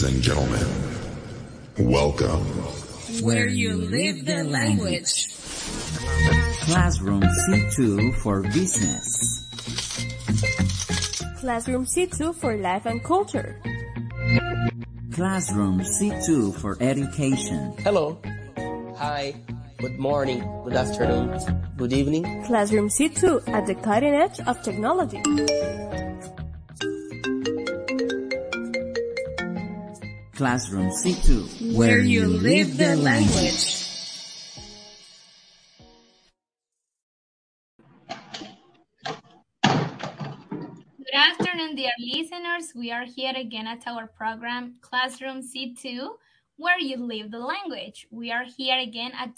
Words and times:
Ladies 0.00 0.16
and 0.16 0.24
gentlemen, 0.24 0.66
welcome. 1.92 2.40
Where 3.20 3.46
you 3.46 3.74
live 3.74 4.24
the 4.24 4.44
language. 4.44 5.28
Classroom 6.64 7.20
C2 7.20 8.14
for 8.22 8.40
Business. 8.40 9.44
Classroom 11.40 11.84
C2 11.84 12.34
for 12.34 12.56
Life 12.56 12.86
and 12.86 13.04
Culture. 13.04 13.60
Classroom 15.12 15.80
C2 15.80 16.54
for 16.54 16.78
Education. 16.80 17.74
Hello. 17.80 18.18
Hi. 18.96 19.34
Good 19.76 19.98
morning. 19.98 20.40
Good 20.64 20.76
afternoon. 20.76 21.38
Good 21.76 21.92
evening. 21.92 22.24
Classroom 22.46 22.88
C2 22.88 23.46
at 23.48 23.66
the 23.66 23.74
cutting 23.74 24.14
edge 24.14 24.40
of 24.46 24.62
technology. 24.62 25.20
Classroom 30.40 30.88
C2 30.88 31.76
Where 31.76 31.98
you 31.98 32.26
live 32.26 32.78
the 32.78 32.96
language. 32.96 33.76
Good 40.96 41.14
afternoon, 41.14 41.76
dear 41.76 41.90
listeners. 41.98 42.72
We 42.74 42.90
are 42.90 43.04
here 43.04 43.34
again 43.36 43.66
at 43.66 43.86
our 43.86 44.06
program 44.06 44.76
Classroom 44.80 45.42
C2, 45.42 46.08
where 46.56 46.78
you 46.78 46.96
live 46.96 47.30
the 47.30 47.40
language. 47.40 48.06
We 48.10 48.32
are 48.32 48.44
here 48.56 48.78
again 48.78 49.12
at 49.12 49.34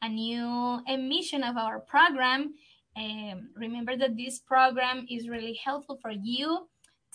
a 0.00 0.08
new 0.08 0.80
emission 0.86 1.44
of 1.44 1.58
our 1.58 1.80
program. 1.80 2.54
Um, 2.96 3.50
remember 3.56 3.94
that 3.94 4.16
this 4.16 4.38
program 4.38 5.04
is 5.10 5.28
really 5.28 5.60
helpful 5.62 5.98
for 6.00 6.12
you 6.12 6.66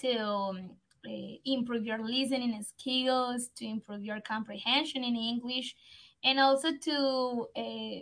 to 0.01 0.19
um, 0.19 0.69
uh, 1.07 1.37
improve 1.45 1.85
your 1.85 1.99
listening 1.99 2.61
skills, 2.63 3.49
to 3.55 3.65
improve 3.65 4.03
your 4.03 4.21
comprehension 4.21 5.03
in 5.03 5.15
English, 5.15 5.75
and 6.23 6.39
also 6.39 6.69
to 6.81 7.47
uh, 7.55 7.99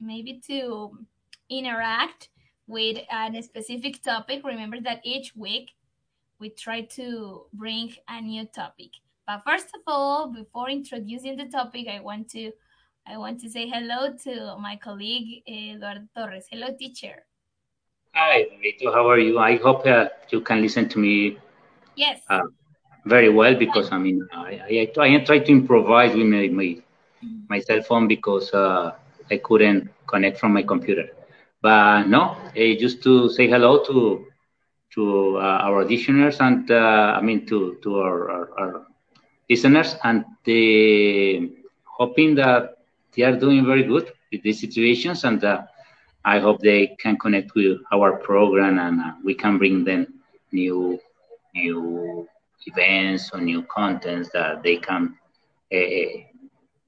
maybe 0.00 0.40
to 0.46 0.98
interact 1.48 2.28
with 2.66 2.98
a 3.10 3.42
specific 3.42 4.02
topic. 4.02 4.42
Remember 4.44 4.80
that 4.80 5.00
each 5.04 5.34
week 5.36 5.70
we 6.38 6.50
try 6.50 6.82
to 6.82 7.46
bring 7.52 7.94
a 8.08 8.20
new 8.20 8.46
topic. 8.46 8.90
But 9.26 9.42
first 9.46 9.68
of 9.74 9.82
all, 9.86 10.32
before 10.32 10.68
introducing 10.68 11.36
the 11.36 11.46
topic, 11.46 11.86
I 11.88 12.00
want 12.00 12.28
to 12.30 12.52
I 13.06 13.16
want 13.16 13.40
to 13.40 13.50
say 13.50 13.68
hello 13.68 14.14
to 14.24 14.56
my 14.58 14.76
colleague 14.76 15.42
Eduardo 15.48 16.06
Torres. 16.16 16.46
Hello, 16.50 16.68
teacher. 16.78 17.24
Hi, 18.14 18.46
Vito. 18.60 18.92
How 18.92 19.08
are 19.08 19.18
you? 19.18 19.38
I 19.38 19.56
hope 19.56 19.86
uh, 19.86 20.08
you 20.30 20.40
can 20.40 20.60
listen 20.60 20.88
to 20.90 20.98
me 20.98 21.38
Yes. 21.94 22.22
uh, 22.30 22.42
very 23.04 23.28
well 23.28 23.54
because 23.54 23.90
I 23.92 23.98
mean 23.98 24.26
I, 24.32 24.86
I, 24.98 25.04
I 25.06 25.18
try 25.24 25.38
to 25.38 25.50
improvise 25.52 26.14
with 26.14 26.26
my 26.26 26.48
my, 26.48 26.68
my 27.48 27.58
cell 27.60 27.82
phone 27.82 28.06
because 28.08 28.52
uh, 28.52 28.92
I 29.30 29.36
couldn't 29.38 29.88
connect 30.06 30.38
from 30.38 30.52
my 30.54 30.62
computer. 30.62 31.06
But 31.62 32.04
no, 32.08 32.36
eh, 32.56 32.76
just 32.78 33.02
to 33.04 33.28
say 33.28 33.48
hello 33.48 33.82
to 33.88 34.20
to 34.94 35.36
uh, 35.38 35.66
our 35.68 35.84
listeners 35.84 36.38
and 36.40 36.70
uh, 36.70 37.16
I 37.18 37.20
mean 37.22 37.46
to 37.46 37.76
to 37.82 37.98
our, 38.00 38.30
our, 38.30 38.46
our 38.60 38.72
listeners 39.48 39.96
and 40.04 40.24
uh, 40.48 41.46
hoping 41.98 42.34
that 42.36 42.76
they 43.16 43.22
are 43.22 43.36
doing 43.36 43.64
very 43.66 43.84
good 43.84 44.06
with 44.32 44.42
these 44.42 44.60
situations 44.60 45.24
and 45.24 45.42
uh, 45.44 45.58
I 46.24 46.38
hope 46.38 46.60
they 46.60 46.96
can 47.02 47.16
connect 47.16 47.54
with 47.54 47.78
our 47.92 48.12
program 48.16 48.78
and 48.78 49.00
uh, 49.00 49.12
we 49.24 49.34
can 49.34 49.58
bring 49.58 49.84
them 49.84 50.06
new 50.52 50.98
new 51.54 52.26
events 52.66 53.30
or 53.32 53.40
new 53.40 53.62
contents 53.64 54.30
that 54.32 54.62
they 54.62 54.76
can 54.76 55.14
uh, 55.72 55.76
uh, 55.76 56.20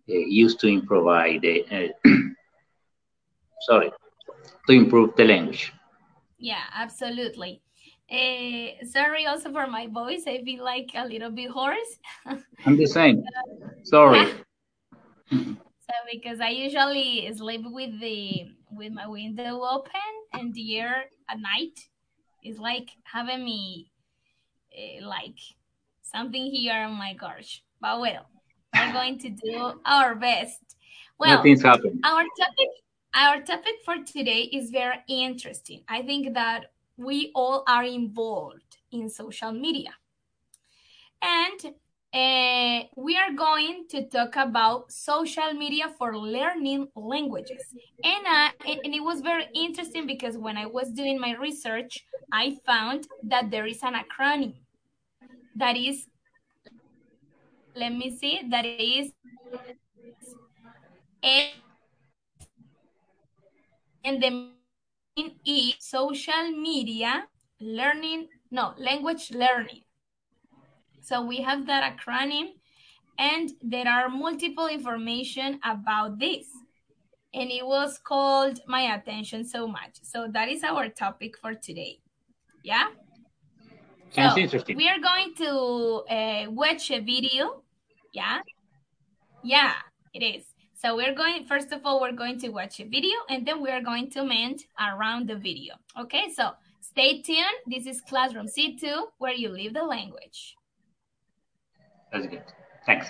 use 0.07 0.55
to 0.57 0.69
improvise 0.69 1.41
the, 1.41 1.65
uh, 1.71 2.11
sorry 3.61 3.91
to 4.67 4.73
improve 4.73 5.15
the 5.17 5.25
language 5.25 5.73
Yeah, 6.39 6.65
absolutely. 6.75 7.61
Uh, 8.11 8.85
sorry 8.87 9.27
also 9.27 9.51
for 9.53 9.67
my 9.67 9.87
voice. 9.87 10.25
I 10.27 10.43
feel 10.45 10.63
like 10.65 10.91
a 10.95 11.07
little 11.07 11.31
bit 11.31 11.51
hoarse. 11.51 11.99
i'm 12.67 12.77
the 12.77 12.87
same 12.87 13.25
sorry 13.85 14.27
So 15.87 15.93
because 16.11 16.41
I 16.41 16.49
usually 16.49 17.31
sleep 17.37 17.61
with 17.65 18.01
the 18.01 18.47
with 18.71 18.93
my 18.93 19.07
window 19.07 19.61
open 19.63 20.11
and 20.33 20.55
the 20.55 20.79
air 20.81 21.05
at 21.29 21.39
night 21.39 21.77
is 22.43 22.59
like 22.59 22.89
having 23.05 23.45
me 23.45 23.91
like 25.03 25.39
something 26.03 26.47
here 26.47 26.75
on 26.75 26.93
my 26.93 27.15
gosh. 27.15 27.63
But 27.81 28.01
well, 28.01 28.27
we're 28.75 28.93
going 28.93 29.19
to 29.21 29.31
do 29.31 29.81
our 29.85 30.15
best. 30.15 30.77
Well, 31.19 31.37
nothing's 31.37 31.63
happened 31.63 32.01
our 32.05 32.23
topic 32.23 32.69
our 33.15 33.41
topic 33.43 33.75
for 33.85 33.97
today 34.05 34.51
is 34.53 34.71
very 34.71 34.97
interesting. 35.09 35.83
I 35.89 36.03
think 36.03 36.35
that 36.35 36.73
we 36.97 37.31
all 37.35 37.63
are 37.69 37.85
involved 37.85 38.79
in 38.91 39.09
social 39.09 39.53
media. 39.53 39.91
And 41.23 41.75
uh, 42.13 42.87
we 42.97 43.17
are 43.17 43.33
going 43.33 43.87
to 43.91 44.09
talk 44.09 44.37
about 44.37 44.91
social 44.91 45.53
media 45.53 45.95
for 45.97 46.17
learning 46.19 46.89
languages. 46.97 47.63
And, 48.03 48.27
uh, 48.27 48.49
and 48.69 48.81
and 48.85 48.95
it 48.95 49.03
was 49.03 49.21
very 49.21 49.47
interesting 49.55 50.07
because 50.07 50.37
when 50.37 50.57
I 50.57 50.67
was 50.67 50.91
doing 50.91 51.21
my 51.21 51.35
research, 51.37 52.05
I 52.33 52.57
found 52.67 53.07
that 53.23 53.51
there 53.51 53.67
is 53.67 53.81
an 53.83 53.95
acronym 53.95 54.55
that 55.57 55.77
is, 55.77 56.07
let 57.75 57.93
me 57.93 58.17
see, 58.17 58.43
that 58.51 58.65
is 58.67 59.13
A 61.25 61.53
and 64.05 64.23
the 64.23 64.31
meaning 64.31 65.37
is 65.47 65.75
social 65.79 66.51
media 66.51 67.27
learning, 67.61 68.29
no, 68.51 68.75
language 68.77 69.31
learning. 69.31 69.83
So 71.01 71.23
we 71.23 71.39
have 71.39 71.67
that 71.67 71.97
acronym 71.97 72.49
and 73.19 73.51
there 73.63 73.89
are 73.89 74.09
multiple 74.09 74.67
information 74.67 75.61
about 75.65 76.19
this. 76.19 76.47
And 77.33 77.51
it 77.51 77.67
was 77.67 77.99
called 77.99 78.61
my 78.69 78.95
attention 78.95 79.45
so 79.45 79.67
much. 79.67 79.99
So 80.03 80.29
that 80.33 80.49
is 80.49 80.63
our 80.63 80.89
topic 80.89 81.37
for 81.39 81.55
today. 81.55 82.01
Yeah? 82.63 82.89
Sounds 84.15 84.35
So, 84.35 84.41
interesting 84.41 84.77
We 84.77 84.89
are 84.89 85.01
going 85.01 85.35
to 85.37 85.51
uh, 86.11 86.51
watch 86.51 86.91
a 86.91 87.01
video. 87.01 87.63
Yeah. 88.13 88.41
Yeah, 89.43 89.75
it 90.13 90.23
is. 90.23 90.45
So 90.75 90.97
we're 90.97 91.15
going, 91.15 91.47
first 91.47 91.73
of 91.73 91.81
all, 91.85 92.01
we're 92.01 92.13
going 92.13 92.39
to 92.41 92.51
watch 92.51 92.81
a 92.81 92.85
video 92.85 93.17
and 93.29 93.47
then 93.47 93.63
we 93.63 93.71
are 93.71 93.81
going 93.81 94.11
to 94.11 94.25
mend 94.25 94.65
around 94.79 95.29
the 95.29 95.37
video. 95.37 95.75
Okay, 95.99 96.33
so 96.35 96.51
stay 96.81 97.23
tuned. 97.23 97.59
This 97.67 97.87
is 97.87 98.01
Classroom 98.03 98.47
C2 98.47 98.83
where 99.19 99.33
you 99.33 99.49
live 99.49 99.75
the 99.75 99.83
language. 99.83 100.57
that's 102.13 102.27
good 102.27 102.43
thanks 102.87 103.09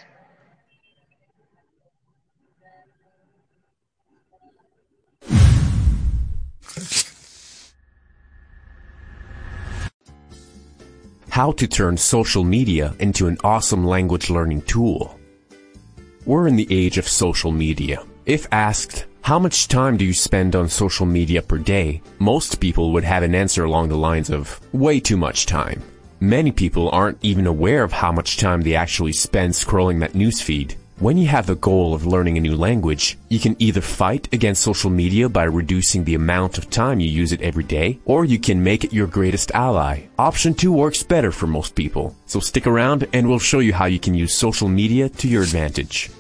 How 11.35 11.51
to 11.51 11.67
turn 11.67 11.97
social 11.97 12.45
media 12.45 12.95
into 13.01 13.27
an 13.27 13.39
awesome 13.43 13.85
language 13.85 14.31
learning 14.31 14.63
tool. 14.63 15.19
We're 16.27 16.47
in 16.47 16.55
the 16.55 16.69
age 16.71 16.97
of 16.97 17.09
social 17.09 17.51
media. 17.51 18.05
If 18.25 18.47
asked, 18.53 19.07
how 19.23 19.41
much 19.41 19.67
time 19.67 19.97
do 19.97 20.05
you 20.05 20.15
spend 20.15 20.55
on 20.55 20.69
social 20.69 21.07
media 21.07 21.43
per 21.43 21.59
day? 21.59 22.03
Most 22.21 22.61
people 22.61 22.93
would 22.93 23.03
have 23.03 23.25
an 23.25 23.35
answer 23.35 23.65
along 23.65 23.89
the 23.89 23.97
lines 23.97 24.31
of 24.31 24.61
way 24.73 25.01
too 25.01 25.17
much 25.17 25.47
time. 25.47 25.83
Many 26.21 26.53
people 26.53 26.89
aren't 26.91 27.19
even 27.25 27.49
aware 27.49 27.83
of 27.83 27.91
how 27.91 28.13
much 28.13 28.37
time 28.37 28.61
they 28.61 28.77
actually 28.77 29.13
spend 29.13 29.55
scrolling 29.55 29.99
that 29.99 30.13
newsfeed. 30.13 30.77
When 31.01 31.19
you 31.19 31.27
have 31.27 31.47
the 31.47 31.57
goal 31.57 31.93
of 31.93 32.07
learning 32.07 32.39
a 32.39 32.41
new 32.41 32.55
language, 32.55 33.19
you 33.29 33.41
can 33.41 33.57
either 33.59 33.81
fight 33.81 34.29
against 34.33 34.63
social 34.63 34.91
media 34.91 35.29
by 35.29 35.43
reducing 35.43 36.05
the 36.05 36.15
amount 36.15 36.57
of 36.57 36.71
time 36.71 37.01
you 37.01 37.09
use 37.09 37.33
it 37.33 37.43
every 37.43 37.65
day, 37.65 37.99
or 38.05 38.25
you 38.25 38.39
can 38.39 38.63
make 38.63 38.85
it 38.85 38.93
your 38.93 39.09
greatest 39.09 39.51
ally. 39.55 40.05
Option 40.21 40.55
2 40.55 40.73
works 40.73 41.03
better 41.03 41.33
for 41.33 41.49
most 41.49 41.75
people. 41.75 42.15
So 42.27 42.39
stick 42.39 42.69
around 42.69 43.09
and 43.13 43.29
we'll 43.29 43.41
show 43.41 43.59
you 43.59 43.73
how 43.73 43.87
you 43.87 43.99
can 43.99 44.15
use 44.15 44.39
social 44.39 44.69
media 44.69 45.09
to 45.09 45.27
your 45.27 45.43
advantage. 45.43 46.11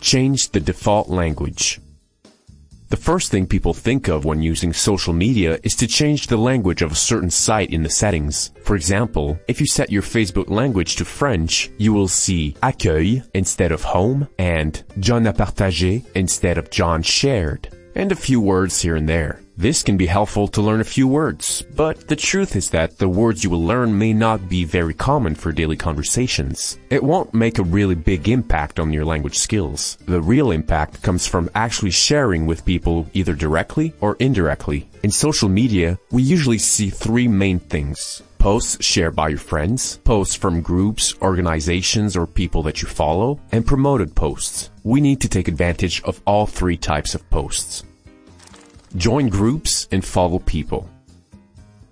Change 0.00 0.48
the 0.48 0.60
default 0.60 1.10
language. 1.10 1.78
The 2.90 2.96
first 2.96 3.30
thing 3.30 3.46
people 3.46 3.72
think 3.72 4.08
of 4.08 4.24
when 4.24 4.42
using 4.42 4.72
social 4.72 5.14
media 5.14 5.58
is 5.62 5.74
to 5.76 5.86
change 5.86 6.26
the 6.26 6.36
language 6.36 6.82
of 6.82 6.92
a 6.92 6.96
certain 6.96 7.30
site 7.30 7.70
in 7.70 7.82
the 7.82 7.90
settings. 7.90 8.50
For 8.62 8.76
example, 8.76 9.38
if 9.48 9.60
you 9.60 9.66
set 9.66 9.90
your 9.90 10.02
Facebook 10.02 10.50
language 10.50 10.96
to 10.96 11.04
French, 11.04 11.70
you 11.78 11.92
will 11.92 12.08
see 12.08 12.56
accueil 12.62 13.26
instead 13.34 13.72
of 13.72 13.82
home 13.82 14.28
and 14.38 14.82
John 15.00 15.26
a 15.26 15.32
partagé 15.32 16.04
instead 16.14 16.58
of 16.58 16.70
John 16.70 17.02
shared, 17.02 17.68
and 17.94 18.12
a 18.12 18.16
few 18.16 18.40
words 18.40 18.82
here 18.82 18.96
and 18.96 19.08
there. 19.08 19.43
This 19.56 19.84
can 19.84 19.96
be 19.96 20.06
helpful 20.06 20.48
to 20.48 20.60
learn 20.60 20.80
a 20.80 20.84
few 20.84 21.06
words, 21.06 21.62
but 21.76 22.08
the 22.08 22.16
truth 22.16 22.56
is 22.56 22.70
that 22.70 22.98
the 22.98 23.08
words 23.08 23.44
you 23.44 23.50
will 23.50 23.64
learn 23.64 23.96
may 23.96 24.12
not 24.12 24.48
be 24.48 24.64
very 24.64 24.94
common 24.94 25.36
for 25.36 25.52
daily 25.52 25.76
conversations. 25.76 26.76
It 26.90 27.04
won't 27.04 27.32
make 27.32 27.60
a 27.60 27.62
really 27.62 27.94
big 27.94 28.28
impact 28.28 28.80
on 28.80 28.92
your 28.92 29.04
language 29.04 29.38
skills. 29.38 29.96
The 30.06 30.20
real 30.20 30.50
impact 30.50 31.02
comes 31.02 31.28
from 31.28 31.48
actually 31.54 31.92
sharing 31.92 32.46
with 32.46 32.64
people 32.64 33.08
either 33.14 33.34
directly 33.34 33.94
or 34.00 34.16
indirectly. 34.18 34.88
In 35.04 35.12
social 35.12 35.48
media, 35.48 36.00
we 36.10 36.24
usually 36.24 36.58
see 36.58 36.90
three 36.90 37.28
main 37.28 37.60
things. 37.60 38.22
Posts 38.38 38.84
shared 38.84 39.14
by 39.14 39.28
your 39.28 39.38
friends, 39.38 39.98
posts 39.98 40.34
from 40.34 40.62
groups, 40.62 41.14
organizations, 41.22 42.16
or 42.16 42.26
people 42.26 42.64
that 42.64 42.82
you 42.82 42.88
follow, 42.88 43.40
and 43.52 43.64
promoted 43.64 44.16
posts. 44.16 44.70
We 44.82 45.00
need 45.00 45.20
to 45.20 45.28
take 45.28 45.46
advantage 45.46 46.02
of 46.02 46.20
all 46.26 46.46
three 46.46 46.76
types 46.76 47.14
of 47.14 47.30
posts. 47.30 47.84
Join 48.96 49.28
groups 49.28 49.88
and 49.90 50.04
follow 50.04 50.38
people. 50.38 50.88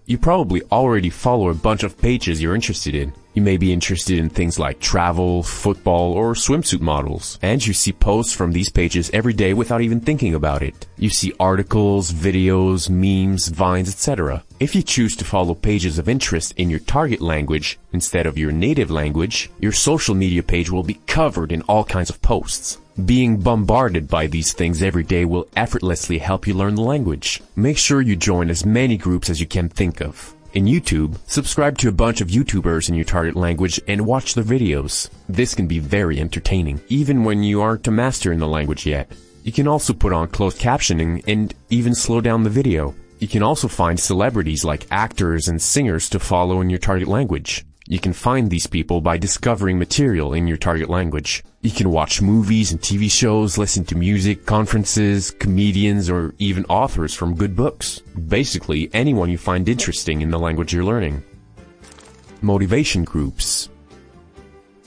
You 0.06 0.18
probably 0.18 0.62
already 0.70 1.10
follow 1.10 1.48
a 1.48 1.54
bunch 1.54 1.82
of 1.82 1.98
pages 1.98 2.40
you're 2.40 2.54
interested 2.54 2.94
in. 2.94 3.12
You 3.34 3.42
may 3.42 3.56
be 3.56 3.72
interested 3.72 4.18
in 4.18 4.28
things 4.28 4.56
like 4.56 4.78
travel, 4.78 5.42
football, 5.42 6.12
or 6.12 6.34
swimsuit 6.34 6.80
models, 6.80 7.40
and 7.42 7.64
you 7.66 7.72
see 7.72 7.92
posts 7.92 8.32
from 8.32 8.52
these 8.52 8.68
pages 8.68 9.10
every 9.12 9.32
day 9.32 9.52
without 9.52 9.80
even 9.80 9.98
thinking 9.98 10.34
about 10.34 10.62
it. 10.62 10.86
You 10.96 11.08
see 11.08 11.32
articles, 11.40 12.12
videos, 12.12 12.88
memes, 12.88 13.48
vines, 13.48 13.88
etc. 13.88 14.44
If 14.60 14.76
you 14.76 14.82
choose 14.82 15.16
to 15.16 15.24
follow 15.24 15.54
pages 15.54 15.98
of 15.98 16.08
interest 16.08 16.52
in 16.56 16.70
your 16.70 16.80
target 16.80 17.20
language 17.20 17.80
instead 17.92 18.26
of 18.26 18.38
your 18.38 18.52
native 18.52 18.92
language, 18.92 19.50
your 19.60 19.72
social 19.72 20.14
media 20.14 20.42
page 20.42 20.70
will 20.70 20.84
be 20.84 21.00
covered 21.06 21.50
in 21.50 21.62
all 21.62 21.84
kinds 21.84 22.10
of 22.10 22.22
posts. 22.22 22.78
Being 23.06 23.38
bombarded 23.38 24.06
by 24.06 24.26
these 24.26 24.52
things 24.52 24.82
every 24.82 25.02
day 25.02 25.24
will 25.24 25.48
effortlessly 25.56 26.18
help 26.18 26.46
you 26.46 26.52
learn 26.52 26.74
the 26.74 26.82
language. 26.82 27.40
Make 27.56 27.78
sure 27.78 28.02
you 28.02 28.16
join 28.16 28.50
as 28.50 28.66
many 28.66 28.98
groups 28.98 29.30
as 29.30 29.40
you 29.40 29.46
can 29.46 29.70
think 29.70 30.02
of. 30.02 30.34
In 30.52 30.66
YouTube, 30.66 31.16
subscribe 31.26 31.78
to 31.78 31.88
a 31.88 31.92
bunch 31.92 32.20
of 32.20 32.28
YouTubers 32.28 32.90
in 32.90 32.94
your 32.94 33.06
target 33.06 33.34
language 33.34 33.80
and 33.88 34.04
watch 34.04 34.34
their 34.34 34.44
videos. 34.44 35.08
This 35.26 35.54
can 35.54 35.66
be 35.66 35.78
very 35.78 36.20
entertaining, 36.20 36.82
even 36.88 37.24
when 37.24 37.42
you 37.42 37.62
aren't 37.62 37.88
a 37.88 37.90
master 37.90 38.30
in 38.30 38.38
the 38.38 38.46
language 38.46 38.84
yet. 38.84 39.10
You 39.42 39.52
can 39.52 39.66
also 39.66 39.94
put 39.94 40.12
on 40.12 40.28
closed 40.28 40.60
captioning 40.60 41.24
and 41.26 41.54
even 41.70 41.94
slow 41.94 42.20
down 42.20 42.42
the 42.42 42.50
video. 42.50 42.94
You 43.20 43.28
can 43.28 43.42
also 43.42 43.68
find 43.68 43.98
celebrities 43.98 44.66
like 44.66 44.86
actors 44.90 45.48
and 45.48 45.62
singers 45.62 46.10
to 46.10 46.18
follow 46.18 46.60
in 46.60 46.68
your 46.68 46.78
target 46.78 47.08
language. 47.08 47.64
You 47.88 47.98
can 47.98 48.12
find 48.12 48.48
these 48.48 48.68
people 48.68 49.00
by 49.00 49.18
discovering 49.18 49.78
material 49.78 50.34
in 50.34 50.46
your 50.46 50.56
target 50.56 50.88
language. 50.88 51.42
You 51.62 51.72
can 51.72 51.90
watch 51.90 52.22
movies 52.22 52.70
and 52.70 52.80
TV 52.80 53.10
shows, 53.10 53.58
listen 53.58 53.84
to 53.86 53.96
music, 53.96 54.46
conferences, 54.46 55.32
comedians, 55.32 56.08
or 56.08 56.34
even 56.38 56.64
authors 56.66 57.12
from 57.12 57.34
good 57.34 57.56
books. 57.56 57.98
Basically, 58.28 58.88
anyone 58.92 59.30
you 59.30 59.38
find 59.38 59.68
interesting 59.68 60.22
in 60.22 60.30
the 60.30 60.38
language 60.38 60.72
you're 60.72 60.84
learning. 60.84 61.24
Motivation 62.40 63.02
groups. 63.02 63.68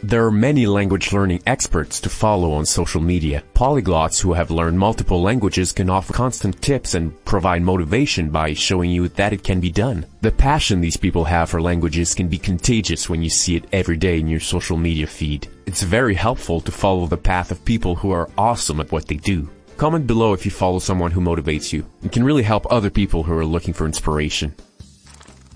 There 0.06 0.24
are 0.24 0.30
many 0.30 0.68
language 0.68 1.14
learning 1.14 1.42
experts 1.48 2.00
to 2.02 2.10
follow 2.10 2.52
on 2.52 2.68
social 2.68 3.02
media. 3.02 3.42
Polyglots 3.56 4.22
who 4.22 4.34
have 4.34 4.52
learned 4.52 4.78
multiple 4.78 5.20
languages 5.20 5.72
can 5.72 5.90
offer 5.90 6.14
constant 6.14 6.62
tips 6.62 6.94
and 6.94 7.12
provide 7.26 7.64
motivation 7.64 8.30
by 8.30 8.54
showing 8.54 8.92
you 8.92 9.08
that 9.08 9.34
it 9.34 9.44
can 9.44 9.60
be 9.60 9.72
done. 9.72 10.06
The 10.22 10.32
passion 10.32 10.80
these 10.80 10.96
people 10.96 11.24
have 11.24 11.50
for 11.50 11.60
languages 11.60 12.14
can 12.14 12.28
be 12.28 12.38
contagious 12.38 13.10
when 13.10 13.24
you 13.24 13.32
see 13.32 13.56
it 13.56 13.66
every 13.72 13.98
day 13.98 14.20
in 14.20 14.28
your 14.28 14.40
social 14.40 14.78
media 14.78 15.08
feed. 15.08 15.48
It's 15.66 15.82
very 15.82 16.14
helpful 16.14 16.62
to 16.62 16.72
follow 16.72 17.08
the 17.08 17.18
path 17.18 17.50
of 17.50 17.66
people 17.66 17.96
who 17.96 18.12
are 18.12 18.30
awesome 18.38 18.80
at 18.82 18.92
what 18.92 19.08
they 19.08 19.16
do. 19.16 19.50
Comment 19.78 20.06
below 20.06 20.34
if 20.34 20.46
you 20.46 20.52
follow 20.52 20.78
someone 20.78 21.10
who 21.10 21.20
motivates 21.20 21.74
you. 21.74 21.84
It 22.04 22.12
can 22.12 22.24
really 22.24 22.44
help 22.44 22.72
other 22.72 22.92
people 22.92 23.24
who 23.24 23.36
are 23.36 23.44
looking 23.44 23.74
for 23.74 23.88
inspiration. 23.88 24.54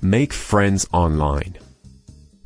Make 0.01 0.33
friends 0.33 0.87
online. 0.91 1.59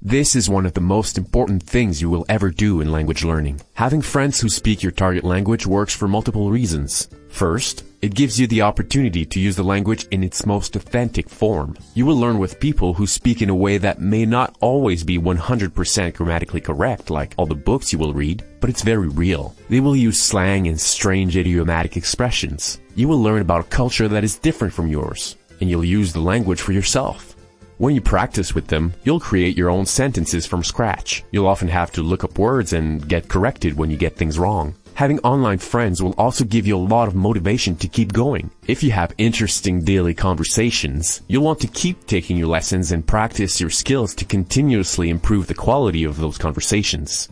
This 0.06 0.36
is 0.36 0.50
one 0.50 0.66
of 0.66 0.74
the 0.74 0.82
most 0.82 1.18
important 1.18 1.64
things 1.64 2.02
you 2.02 2.10
will 2.10 2.26
ever 2.28 2.50
do 2.50 2.82
in 2.82 2.92
language 2.92 3.24
learning. 3.24 3.62
Having 3.76 4.02
friends 4.02 4.42
who 4.42 4.50
speak 4.50 4.84
your 4.84 4.92
target 4.92 5.24
language 5.24 5.66
works 5.66 5.96
for 5.96 6.10
multiple 6.10 6.52
reasons. 6.52 7.08
First, 7.30 7.86
it 8.02 8.14
gives 8.14 8.38
you 8.38 8.46
the 8.46 8.64
opportunity 8.64 9.26
to 9.26 9.40
use 9.40 9.56
the 9.56 9.64
language 9.64 10.06
in 10.12 10.22
its 10.22 10.46
most 10.46 10.76
authentic 10.76 11.30
form. 11.30 11.78
You 11.94 12.06
will 12.06 12.18
learn 12.18 12.38
with 12.38 12.60
people 12.60 12.94
who 12.94 13.08
speak 13.08 13.42
in 13.42 13.50
a 13.50 13.56
way 13.56 13.78
that 13.78 14.02
may 14.02 14.26
not 14.26 14.58
always 14.60 15.06
be 15.06 15.18
100% 15.18 16.14
grammatically 16.14 16.60
correct 16.60 17.10
like 17.10 17.34
all 17.38 17.46
the 17.46 17.56
books 17.56 17.94
you 17.94 17.98
will 17.98 18.14
read, 18.14 18.44
but 18.60 18.70
it's 18.70 18.82
very 18.82 19.08
real. 19.08 19.56
They 19.70 19.80
will 19.80 19.96
use 19.96 20.22
slang 20.22 20.68
and 20.68 20.78
strange 20.78 21.38
idiomatic 21.38 21.96
expressions. 21.96 22.82
You 22.96 23.08
will 23.08 23.24
learn 23.24 23.42
about 23.42 23.62
a 23.62 23.70
culture 23.70 24.10
that 24.10 24.26
is 24.26 24.38
different 24.38 24.74
from 24.74 24.90
yours, 24.90 25.38
and 25.62 25.70
you'll 25.70 25.86
use 25.86 26.12
the 26.12 26.20
language 26.20 26.60
for 26.60 26.74
yourself. 26.74 27.33
When 27.78 27.96
you 27.96 28.02
practice 28.02 28.54
with 28.54 28.68
them, 28.68 28.94
you'll 29.04 29.20
create 29.20 29.58
your 29.58 29.70
own 29.70 29.86
sentences 29.86 30.46
from 30.46 30.64
scratch. 30.64 31.24
You'll 31.32 31.48
often 31.48 31.68
have 31.68 31.92
to 31.94 32.04
look 32.04 32.24
up 32.24 32.38
words 32.38 32.74
and 32.74 33.08
get 33.08 33.30
corrected 33.30 33.76
when 33.76 33.90
you 33.90 33.98
get 33.98 34.16
things 34.16 34.38
wrong. 34.38 34.76
Having 34.94 35.20
online 35.20 35.58
friends 35.58 36.04
will 36.04 36.14
also 36.14 36.44
give 36.44 36.68
you 36.68 36.78
a 36.78 36.90
lot 36.94 37.08
of 37.08 37.16
motivation 37.16 37.76
to 37.78 37.88
keep 37.88 38.14
going. 38.14 38.52
If 38.68 38.84
you 38.84 38.92
have 38.92 39.16
interesting 39.18 39.84
daily 39.84 40.14
conversations, 40.14 41.24
you'll 41.28 41.44
want 41.44 41.62
to 41.62 41.68
keep 41.68 42.06
taking 42.06 42.38
your 42.38 42.48
lessons 42.48 42.92
and 42.92 43.06
practice 43.06 43.60
your 43.60 43.72
skills 43.72 44.14
to 44.16 44.26
continuously 44.26 45.10
improve 45.10 45.48
the 45.48 45.56
quality 45.56 46.04
of 46.04 46.18
those 46.18 46.38
conversations. 46.38 47.30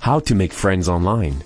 How 0.00 0.18
to 0.20 0.34
make 0.34 0.52
friends 0.52 0.88
online. 0.88 1.44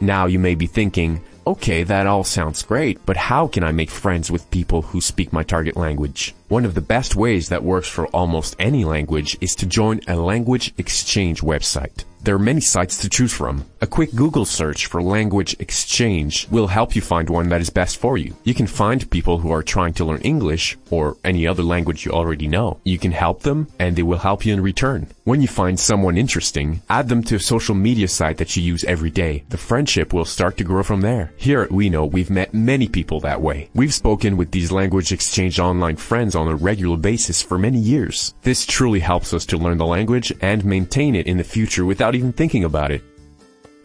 Now 0.00 0.26
you 0.26 0.40
may 0.40 0.56
be 0.56 0.66
thinking, 0.66 1.22
okay, 1.46 1.82
that 1.84 2.06
all 2.06 2.24
sounds 2.24 2.62
great, 2.62 3.04
but 3.06 3.16
how 3.16 3.46
can 3.46 3.64
I 3.64 3.72
make 3.72 3.90
friends 3.90 4.30
with 4.30 4.50
people 4.50 4.82
who 4.82 5.00
speak 5.00 5.32
my 5.32 5.42
target 5.42 5.76
language? 5.76 6.34
One 6.48 6.64
of 6.64 6.74
the 6.74 6.80
best 6.80 7.16
ways 7.16 7.48
that 7.48 7.64
works 7.64 7.88
for 7.88 8.06
almost 8.08 8.56
any 8.58 8.84
language 8.84 9.36
is 9.40 9.54
to 9.56 9.66
join 9.66 10.00
a 10.08 10.16
language 10.16 10.74
exchange 10.78 11.42
website. 11.42 12.04
There 12.22 12.34
are 12.34 12.38
many 12.38 12.60
sites 12.60 12.98
to 12.98 13.08
choose 13.08 13.32
from. 13.32 13.64
A 13.80 13.86
quick 13.86 14.14
Google 14.14 14.44
search 14.44 14.86
for 14.86 15.02
language 15.02 15.56
exchange 15.58 16.46
will 16.50 16.66
help 16.66 16.94
you 16.94 17.00
find 17.00 17.30
one 17.30 17.48
that 17.48 17.62
is 17.62 17.70
best 17.70 17.96
for 17.96 18.18
you. 18.18 18.36
You 18.44 18.52
can 18.52 18.66
find 18.66 19.10
people 19.10 19.38
who 19.38 19.50
are 19.52 19.62
trying 19.62 19.94
to 19.94 20.04
learn 20.04 20.20
English 20.20 20.76
or 20.90 21.16
any 21.24 21.46
other 21.46 21.62
language 21.62 22.04
you 22.04 22.12
already 22.12 22.46
know. 22.46 22.78
You 22.84 22.98
can 22.98 23.12
help 23.12 23.42
them 23.42 23.68
and 23.78 23.96
they 23.96 24.02
will 24.02 24.18
help 24.18 24.44
you 24.44 24.52
in 24.52 24.60
return. 24.60 25.06
When 25.24 25.40
you 25.40 25.48
find 25.48 25.80
someone 25.80 26.18
interesting, 26.18 26.82
add 26.90 27.08
them 27.08 27.22
to 27.24 27.36
a 27.36 27.40
social 27.40 27.74
media 27.74 28.08
site 28.08 28.36
that 28.36 28.54
you 28.54 28.62
use 28.62 28.84
every 28.84 29.10
day. 29.10 29.44
The 29.48 29.56
friendship 29.56 30.12
will 30.12 30.26
start 30.26 30.58
to 30.58 30.64
grow 30.64 30.82
from 30.82 31.00
there. 31.00 31.32
Here 31.38 31.62
at 31.62 31.72
We 31.72 31.88
Know, 31.88 32.04
we've 32.04 32.30
met 32.30 32.52
many 32.52 32.86
people 32.86 33.20
that 33.20 33.40
way. 33.40 33.70
We've 33.74 33.94
spoken 33.94 34.36
with 34.36 34.50
these 34.50 34.70
language 34.70 35.10
exchange 35.10 35.58
online 35.58 35.96
friends 35.96 36.36
on 36.36 36.48
a 36.48 36.54
regular 36.54 36.98
basis 36.98 37.40
for 37.40 37.56
many 37.56 37.78
years. 37.78 38.34
This 38.42 38.66
truly 38.66 39.00
helps 39.00 39.32
us 39.32 39.46
to 39.46 39.56
learn 39.56 39.78
the 39.78 39.86
language 39.86 40.32
and 40.42 40.64
maintain 40.64 41.14
it 41.14 41.26
in 41.26 41.38
the 41.38 41.44
future 41.44 41.86
without 41.86 42.09
even 42.14 42.32
thinking 42.32 42.64
about 42.64 42.90
it. 42.90 43.02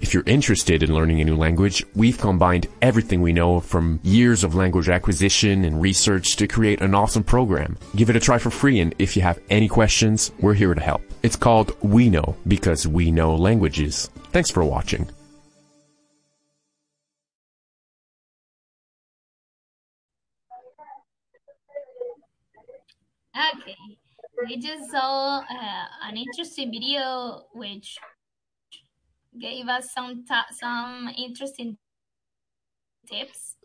If 0.01 0.13
you're 0.13 0.23
interested 0.25 0.83
in 0.83 0.93
learning 0.93 1.21
a 1.21 1.23
new 1.23 1.37
language, 1.37 1.85
we've 1.95 2.17
combined 2.17 2.67
everything 2.81 3.21
we 3.21 3.31
know 3.31 3.61
from 3.61 3.99
years 4.03 4.43
of 4.43 4.53
language 4.53 4.89
acquisition 4.89 5.63
and 5.63 5.81
research 5.81 6.35
to 6.35 6.47
create 6.47 6.81
an 6.81 6.93
awesome 6.93 7.23
program. 7.23 7.77
Give 7.95 8.09
it 8.09 8.15
a 8.15 8.19
try 8.19 8.37
for 8.37 8.49
free 8.49 8.81
and 8.81 8.93
if 8.99 9.15
you 9.15 9.21
have 9.21 9.39
any 9.49 9.67
questions, 9.67 10.31
we're 10.41 10.53
here 10.53 10.73
to 10.73 10.81
help. 10.81 11.01
It's 11.23 11.37
called 11.37 11.75
We 11.81 12.09
Know 12.09 12.35
because 12.47 12.85
we 12.87 13.09
know 13.09 13.35
languages. 13.35 14.09
Thanks 14.31 14.51
for 14.51 14.63
watching. 14.65 15.09
Okay, 23.35 23.75
we 24.45 24.57
just 24.57 24.91
saw 24.91 25.39
uh, 25.39 25.85
an 26.03 26.15
interesting 26.15 26.71
video 26.71 27.45
which 27.53 27.97
gave 29.39 29.67
us 29.67 29.91
some 29.93 30.25
some 30.51 31.09
interesting 31.17 31.77
tips 33.07 33.55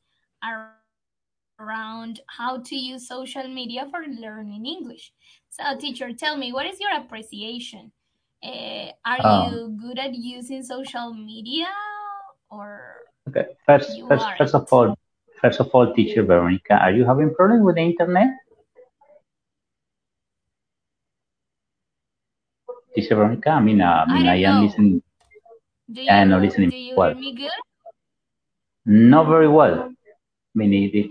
around 1.61 2.21
how 2.29 2.59
to 2.59 2.77
use 2.77 3.07
social 3.09 3.47
media 3.49 3.87
for 3.91 4.01
learning 4.07 4.67
English. 4.67 5.13
So, 5.51 5.77
teacher, 5.79 6.13
tell 6.13 6.37
me, 6.37 6.53
what 6.53 6.67
is 6.67 6.81
your 6.81 6.95
appreciation 6.97 7.93
Uh, 8.43 8.89
are 9.05 9.21
Um, 9.21 9.53
you 9.53 9.77
good 9.77 9.99
at 10.01 10.15
using 10.17 10.63
social 10.65 11.13
media 11.13 11.69
or 12.49 13.05
Okay. 13.29 13.47
First, 13.67 14.01
first, 14.09 14.27
first 14.39 14.55
of 14.55 14.65
all, 14.73 14.97
first 15.41 15.61
of 15.61 15.69
all, 15.75 15.93
teacher 15.93 16.25
Veronica, 16.25 16.75
are 16.81 16.91
you 16.93 17.05
having 17.05 17.35
problem 17.35 17.63
with 17.65 17.77
the 17.77 17.83
internet? 17.83 18.33
Teacher 22.95 23.15
Veronica, 23.15 23.51
I 23.51 23.61
mean, 23.61 23.81
uh, 23.81 24.05
I 24.09 24.13
mean, 24.15 24.27
I 24.27 24.33
I, 24.33 24.37
am 24.49 24.57
know. 24.57 24.67
listening. 24.67 25.03
Do 25.93 26.03
I 26.09 26.25
not 26.25 26.43
you 26.43 26.49
listening 26.49 26.71
do 26.71 26.77
you 26.77 26.95
well. 26.97 27.13
hear 27.13 27.21
me 27.21 27.35
good? 27.35 27.51
Not 28.87 29.27
very 29.29 29.49
well. 29.49 29.91
I 29.91 30.55
mean, 30.55 30.73
it, 30.73 30.95
it, 30.99 31.11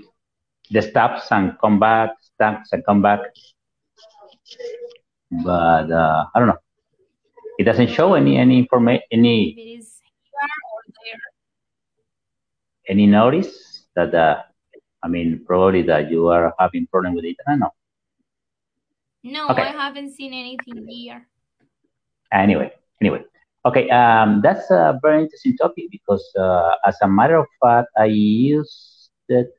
the 0.72 0.82
stops 0.82 1.32
and 1.32 1.58
come 1.60 1.80
back, 1.80 2.12
stops 2.22 2.72
and 2.74 2.86
come 2.86 3.02
back. 3.02 3.20
But 5.32 5.92
uh, 5.92 6.26
I 6.34 6.40
don't 6.40 6.48
know. 6.48 6.58
It 7.60 7.64
doesn't 7.66 7.90
show 7.90 8.14
any 8.16 8.38
any 8.38 8.58
information, 8.60 9.04
any 9.12 9.52
it 9.52 9.62
is 9.80 10.00
here 10.02 10.50
or 10.74 10.82
there. 11.04 11.20
any 12.88 13.06
notice 13.06 13.86
that 13.96 14.14
uh, 14.16 14.42
I 15.04 15.08
mean, 15.08 15.44
probably 15.46 15.84
that 15.84 16.10
you 16.12 16.28
are 16.28 16.54
having 16.60 16.88
problem 16.88 17.14
with 17.16 17.24
the 17.24 17.30
internet. 17.30 17.60
know. 17.60 17.72
No, 19.24 19.50
Okay. 19.50 19.64
I 19.64 19.72
haven't 19.72 20.12
seen 20.12 20.34
anything 20.34 20.88
here. 20.88 21.28
Anyway, 22.32 22.72
anyway. 23.02 23.24
Okay, 23.70 23.88
um, 23.92 24.42
that's 24.42 24.72
a 24.72 24.98
very 25.04 25.22
interesting 25.22 25.56
topic 25.56 25.86
because, 25.92 26.26
uh, 26.36 26.74
as 26.88 26.98
a 27.04 27.08
matter 27.08 27.38
of 27.38 27.46
fact, 27.62 27.90
I 27.96 28.06
used 28.06 29.12
it 29.28 29.54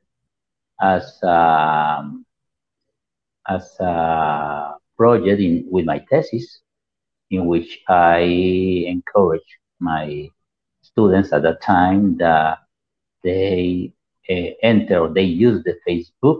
as 0.81 1.17
um, 1.23 2.25
as 3.47 3.73
a 3.79 4.73
project 4.97 5.39
in 5.39 5.65
with 5.71 5.85
my 5.85 6.03
thesis, 6.09 6.59
in 7.29 7.45
which 7.45 7.79
I 7.87 8.19
encourage 8.85 9.47
my 9.79 10.27
students 10.81 11.31
at 11.31 11.43
that 11.43 11.61
time 11.61 12.17
that 12.17 12.59
they 13.23 13.93
uh, 14.29 14.51
enter 14.61 15.07
they 15.07 15.23
use 15.23 15.63
the 15.63 15.77
Facebook 15.87 16.39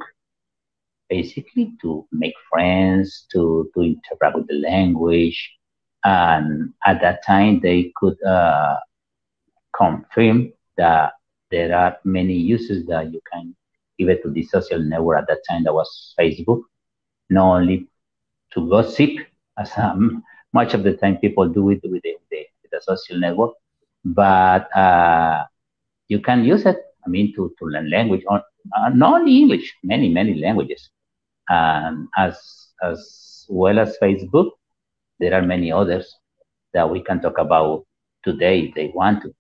basically 1.10 1.72
to 1.82 2.06
make 2.12 2.34
friends, 2.52 3.28
to 3.32 3.72
to 3.76 3.82
interact 3.82 4.36
with 4.36 4.48
the 4.48 4.60
language, 4.60 5.40
and 6.04 6.74
at 6.86 7.02
that 7.02 7.24
time 7.26 7.60
they 7.62 7.92
could 7.96 8.22
uh, 8.24 8.78
confirm 9.76 10.52
that 10.78 11.14
there 11.50 11.76
are 11.76 11.98
many 12.04 12.34
uses 12.34 12.86
that 12.88 13.12
you 13.12 13.22
can 13.32 13.56
give 14.00 14.10
it 14.10 14.24
to 14.24 14.30
the 14.32 14.44
social 14.44 14.80
network 14.80 15.20
at 15.22 15.28
that 15.28 15.42
time 15.48 15.64
that 15.64 15.74
was 15.74 16.14
Facebook, 16.20 16.62
not 17.30 17.58
only 17.58 17.88
to 18.54 18.70
gossip, 18.70 19.12
as 19.58 19.72
um, 19.78 20.24
much 20.54 20.74
of 20.74 20.84
the 20.84 20.94
time 20.94 21.18
people 21.18 21.48
do 21.48 21.70
it 21.70 21.82
with 21.84 22.02
the, 22.04 22.16
the, 22.32 22.46
the 22.72 22.82
social 22.82 23.20
network, 23.20 23.52
but 24.06 24.76
uh, 24.76 25.44
you 26.08 26.20
can 26.20 26.44
use 26.44 26.66
it, 26.66 26.78
I 27.06 27.10
mean, 27.10 27.34
to, 27.36 27.54
to 27.60 27.66
learn 27.66 27.90
language, 27.90 28.24
or, 28.28 28.42
uh, 28.78 28.90
not 28.90 29.22
only 29.22 29.38
English, 29.38 29.76
many, 29.84 30.10
many 30.10 30.36
languages. 30.36 30.90
As, 31.50 32.70
as 32.82 33.46
well 33.50 33.78
as 33.80 33.98
Facebook, 34.02 34.52
there 35.22 35.34
are 35.36 35.42
many 35.42 35.72
others 35.72 36.14
that 36.74 36.90
we 36.90 37.02
can 37.02 37.22
talk 37.22 37.38
about 37.38 37.86
today 38.24 38.62
if 38.68 38.76
they 38.76 38.92
want 38.94 39.22
to. 39.24 39.34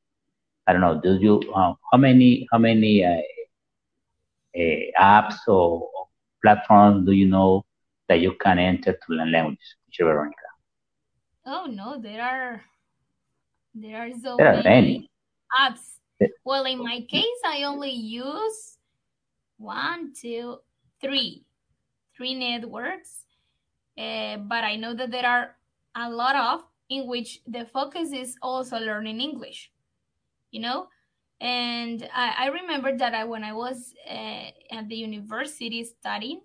I 0.67 0.71
don't 0.73 0.81
know. 0.81 1.01
Do 1.01 1.17
you? 1.19 1.41
Uh, 1.53 1.73
how 1.91 1.97
many? 1.97 2.47
How 2.51 2.59
many 2.59 3.03
uh, 3.03 3.17
uh, 4.55 5.01
apps 5.01 5.35
or 5.47 5.89
platforms 6.41 7.05
do 7.05 7.11
you 7.11 7.27
know 7.27 7.65
that 8.07 8.19
you 8.19 8.33
can 8.41 8.59
enter 8.59 8.93
to 8.93 9.07
learn 9.13 9.31
languages, 9.31 9.75
Veronica? 9.99 10.37
Oh 11.45 11.65
no, 11.69 11.99
there 11.99 12.21
are 12.21 12.61
there 13.73 13.97
are 14.05 14.11
so 14.21 14.37
There 14.37 14.53
are 14.53 14.63
many. 14.63 15.09
apps. 15.59 15.97
Well, 16.45 16.65
in 16.65 16.77
my 16.83 17.01
case, 17.09 17.41
I 17.45 17.63
only 17.63 17.89
use 17.91 18.77
one, 19.57 20.13
two, 20.13 20.57
three, 21.01 21.43
three 22.15 22.35
networks. 22.35 23.25
Uh, 23.97 24.37
but 24.37 24.63
I 24.63 24.75
know 24.75 24.93
that 24.93 25.09
there 25.11 25.25
are 25.25 25.55
a 25.95 26.09
lot 26.09 26.35
of 26.35 26.63
in 26.89 27.07
which 27.07 27.41
the 27.47 27.65
focus 27.65 28.11
is 28.11 28.35
also 28.41 28.77
learning 28.77 29.21
English. 29.21 29.71
You 30.51 30.61
know, 30.61 30.87
and 31.39 32.07
I, 32.13 32.35
I 32.37 32.47
remember 32.47 32.97
that 32.97 33.13
I, 33.13 33.23
when 33.23 33.43
I 33.43 33.53
was 33.53 33.93
uh, 34.09 34.51
at 34.71 34.89
the 34.89 34.95
university 34.95 35.83
studying, 35.83 36.41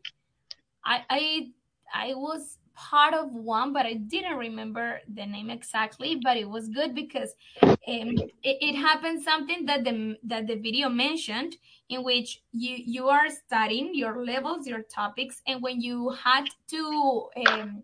I, 0.84 1.04
I 1.10 1.48
I 1.92 2.14
was 2.14 2.58
part 2.74 3.14
of 3.14 3.32
one, 3.32 3.72
but 3.72 3.86
I 3.86 3.94
didn't 3.94 4.36
remember 4.36 5.00
the 5.12 5.26
name 5.26 5.50
exactly. 5.50 6.20
But 6.22 6.36
it 6.36 6.48
was 6.48 6.68
good 6.68 6.94
because 6.94 7.34
um, 7.62 7.78
it, 7.84 8.30
it 8.42 8.76
happened 8.76 9.22
something 9.22 9.66
that 9.66 9.84
the 9.84 10.16
that 10.24 10.46
the 10.46 10.56
video 10.56 10.88
mentioned, 10.88 11.56
in 11.88 12.04
which 12.04 12.42
you 12.52 12.76
you 12.76 13.08
are 13.08 13.28
studying 13.28 13.94
your 13.94 14.24
levels, 14.24 14.66
your 14.66 14.82
topics, 14.82 15.42
and 15.46 15.62
when 15.62 15.80
you 15.80 16.10
had 16.10 16.44
to 16.68 17.28
um, 17.48 17.82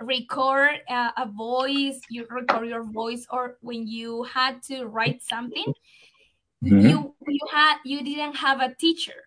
record 0.00 0.80
uh, 0.88 1.12
a 1.16 1.26
voice, 1.28 2.04
you 2.08 2.26
record 2.30 2.68
your 2.68 2.84
voice, 2.84 3.26
or 3.30 3.58
when 3.60 3.86
you 3.86 4.24
had 4.24 4.62
to 4.64 4.84
write 4.86 5.22
something, 5.22 5.66
Mhm. 6.70 6.90
you 6.90 7.16
you 7.26 7.40
had 7.52 7.78
you 7.84 8.02
didn't 8.04 8.36
have 8.36 8.60
a 8.60 8.74
teacher 8.74 9.24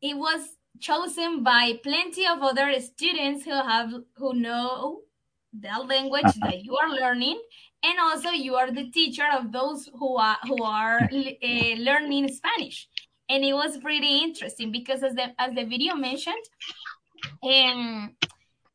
it 0.00 0.16
was 0.16 0.56
chosen 0.80 1.42
by 1.42 1.78
plenty 1.82 2.26
of 2.26 2.42
other 2.42 2.78
students 2.80 3.44
who 3.44 3.52
have 3.52 3.92
who 4.16 4.34
know 4.34 5.02
the 5.52 5.68
language 5.86 6.34
Uh-huh. 6.42 6.42
that 6.42 6.62
you 6.64 6.74
are 6.76 6.88
learning 6.90 7.40
and 7.82 7.98
also 7.98 8.30
you 8.30 8.54
are 8.56 8.70
the 8.70 8.90
teacher 8.90 9.26
of 9.32 9.52
those 9.52 9.88
who 9.98 10.16
are 10.16 10.38
who 10.44 10.62
are 10.62 11.08
uh, 11.12 11.74
learning 11.88 12.28
spanish 12.28 12.88
and 13.28 13.44
it 13.44 13.52
was 13.52 13.78
pretty 13.78 14.22
interesting 14.22 14.72
because 14.72 15.02
as 15.02 15.14
the 15.14 15.34
as 15.40 15.54
the 15.54 15.64
video 15.64 15.94
mentioned 15.94 16.42
um, 17.42 18.16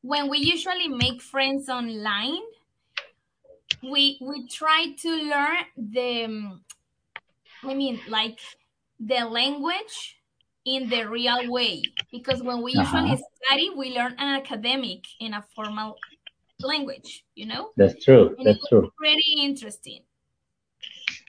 when 0.01 0.30
we 0.30 0.39
usually 0.39 0.88
make 0.88 1.22
friends 1.22 1.70
online 1.70 2.42
we 3.82 4.18
we 4.22 4.48
try 4.48 4.94
to 4.98 5.10
learn 5.10 5.58
the 5.77 6.25
um, 6.25 6.66
I 7.63 7.74
mean, 7.74 8.04
like 8.08 8.39
the 9.00 9.25
language 9.25 10.18
in 10.66 10.89
the 10.89 11.04
real 11.10 11.50
way. 11.51 11.94
Because 12.12 12.42
when 12.42 12.62
we 12.62 12.74
usually 12.74 13.16
Uh-huh. 13.16 13.24
study, 13.44 13.70
we 13.70 13.94
learn 13.94 14.13
an 14.18 14.39
academic 14.42 15.06
in 15.20 15.34
a 15.34 15.42
formal 15.56 16.04
language, 16.62 17.25
you 17.36 17.46
know? 17.46 17.74
That's 17.77 18.04
true. 18.04 18.38
And 18.38 18.46
That's 18.46 18.68
true. 18.68 18.92
pretty 18.98 19.36
interesting. 19.39 20.04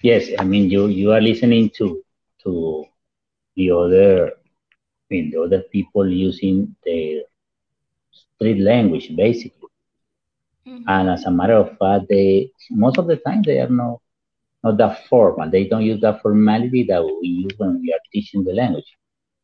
Yes, 0.03 0.31
I 0.39 0.45
mean 0.45 0.71
you 0.71 0.87
you 0.89 1.13
are 1.13 1.21
listening 1.21 1.71
to 1.79 2.03
to 2.45 2.85
the 3.57 3.71
other, 3.73 4.33
I 4.33 5.07
mean 5.11 5.31
the 5.31 5.43
other 5.43 5.63
people 5.63 6.09
using 6.11 6.77
their 6.85 7.23
street 8.39 8.61
language 8.63 9.15
basically. 9.17 9.69
Mhm. 10.67 10.87
And 10.89 11.11
as 11.11 11.25
a 11.27 11.31
matter 11.31 11.55
of 11.55 11.77
fact, 11.79 12.07
they 12.09 12.51
most 12.71 12.99
of 12.99 13.07
the 13.07 13.17
time 13.17 13.43
they 13.45 13.59
are 13.61 13.69
not 13.69 14.01
not 14.63 14.77
that 14.79 15.07
formal. 15.09 15.51
They 15.51 15.65
don't 15.67 15.85
use 15.85 16.01
that 16.01 16.23
formality 16.23 16.85
that 16.89 17.03
we 17.05 17.29
use 17.29 17.53
when 17.59 17.81
we 17.81 17.93
are 17.93 18.01
teaching 18.13 18.45
the 18.45 18.53
language. 18.55 18.91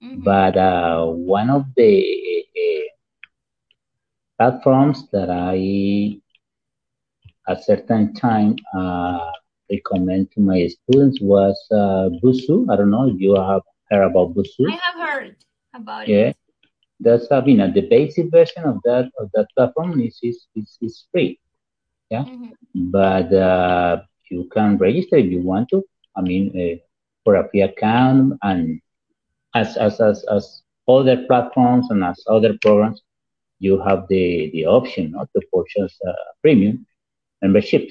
Mhm. 0.00 0.22
But 0.24 0.56
uh, 0.56 1.06
one 1.06 1.50
of 1.50 1.64
the 1.76 2.04
uh, 2.56 2.84
platforms 4.38 5.08
that 5.12 5.28
I 5.30 6.20
at 7.48 7.64
certain 7.64 8.12
time 8.14 8.54
uh, 8.78 9.30
recommend 9.70 10.30
to 10.32 10.40
my 10.40 10.66
students 10.66 11.18
was 11.20 11.56
uh, 11.72 12.08
Busuu. 12.22 12.66
I 12.70 12.76
don't 12.76 12.90
know 12.90 13.08
if 13.08 13.20
you 13.20 13.34
have 13.36 13.62
heard 13.90 14.06
about 14.10 14.34
Busuu. 14.34 14.68
I 14.68 14.74
have 14.74 14.94
heard 14.96 15.36
about 15.72 16.08
Yeah, 16.08 16.32
it. 16.32 16.36
That's 17.00 17.26
uh, 17.30 17.40
the 17.40 17.86
basic 17.90 18.30
version 18.30 18.64
of 18.64 18.76
that 18.84 19.06
of 19.20 19.30
that 19.34 19.46
platform 19.56 20.00
is 20.00 20.18
is 20.22 20.46
is, 20.54 20.78
is 20.82 21.04
free. 21.12 21.38
Yeah, 22.10 22.24
Mhm. 22.26 22.52
but 22.74 23.32
uh, 23.32 24.02
you 24.30 24.48
can 24.52 24.76
register 24.78 25.16
if 25.16 25.26
you 25.30 25.40
want 25.42 25.68
to. 25.70 25.82
I 26.16 26.22
mean, 26.22 26.44
uh, 26.54 26.76
for 27.24 27.34
a 27.36 27.48
free 27.50 27.62
account 27.62 28.34
and 28.42 28.80
as 29.54 29.76
as 29.76 30.00
as 30.00 30.24
as 30.30 30.62
other 30.88 31.16
platforms 31.28 31.86
and 31.90 32.02
as 32.04 32.22
other 32.28 32.54
programs, 32.62 33.02
you 33.58 33.80
have 33.86 34.06
the 34.08 34.50
the 34.52 34.64
option 34.66 35.12
not 35.12 35.28
to 35.34 35.40
purchase 35.52 35.94
a 36.06 36.12
premium 36.42 36.86
membership. 37.42 37.82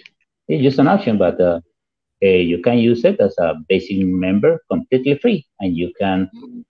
It's 0.48 0.64
just 0.64 0.80
an 0.80 0.88
option, 0.88 1.18
but 1.18 1.40
uh, 1.40 1.60
uh, 2.24 2.28
you 2.52 2.60
can 2.62 2.78
use 2.80 3.04
it 3.06 3.20
as 3.20 3.36
a 3.40 3.54
basic 3.70 3.98
member 4.00 4.60
completely 4.72 5.18
free, 5.22 5.46
and 5.60 5.76
you 5.76 5.92
can. 6.00 6.30
Mhm. 6.34 6.64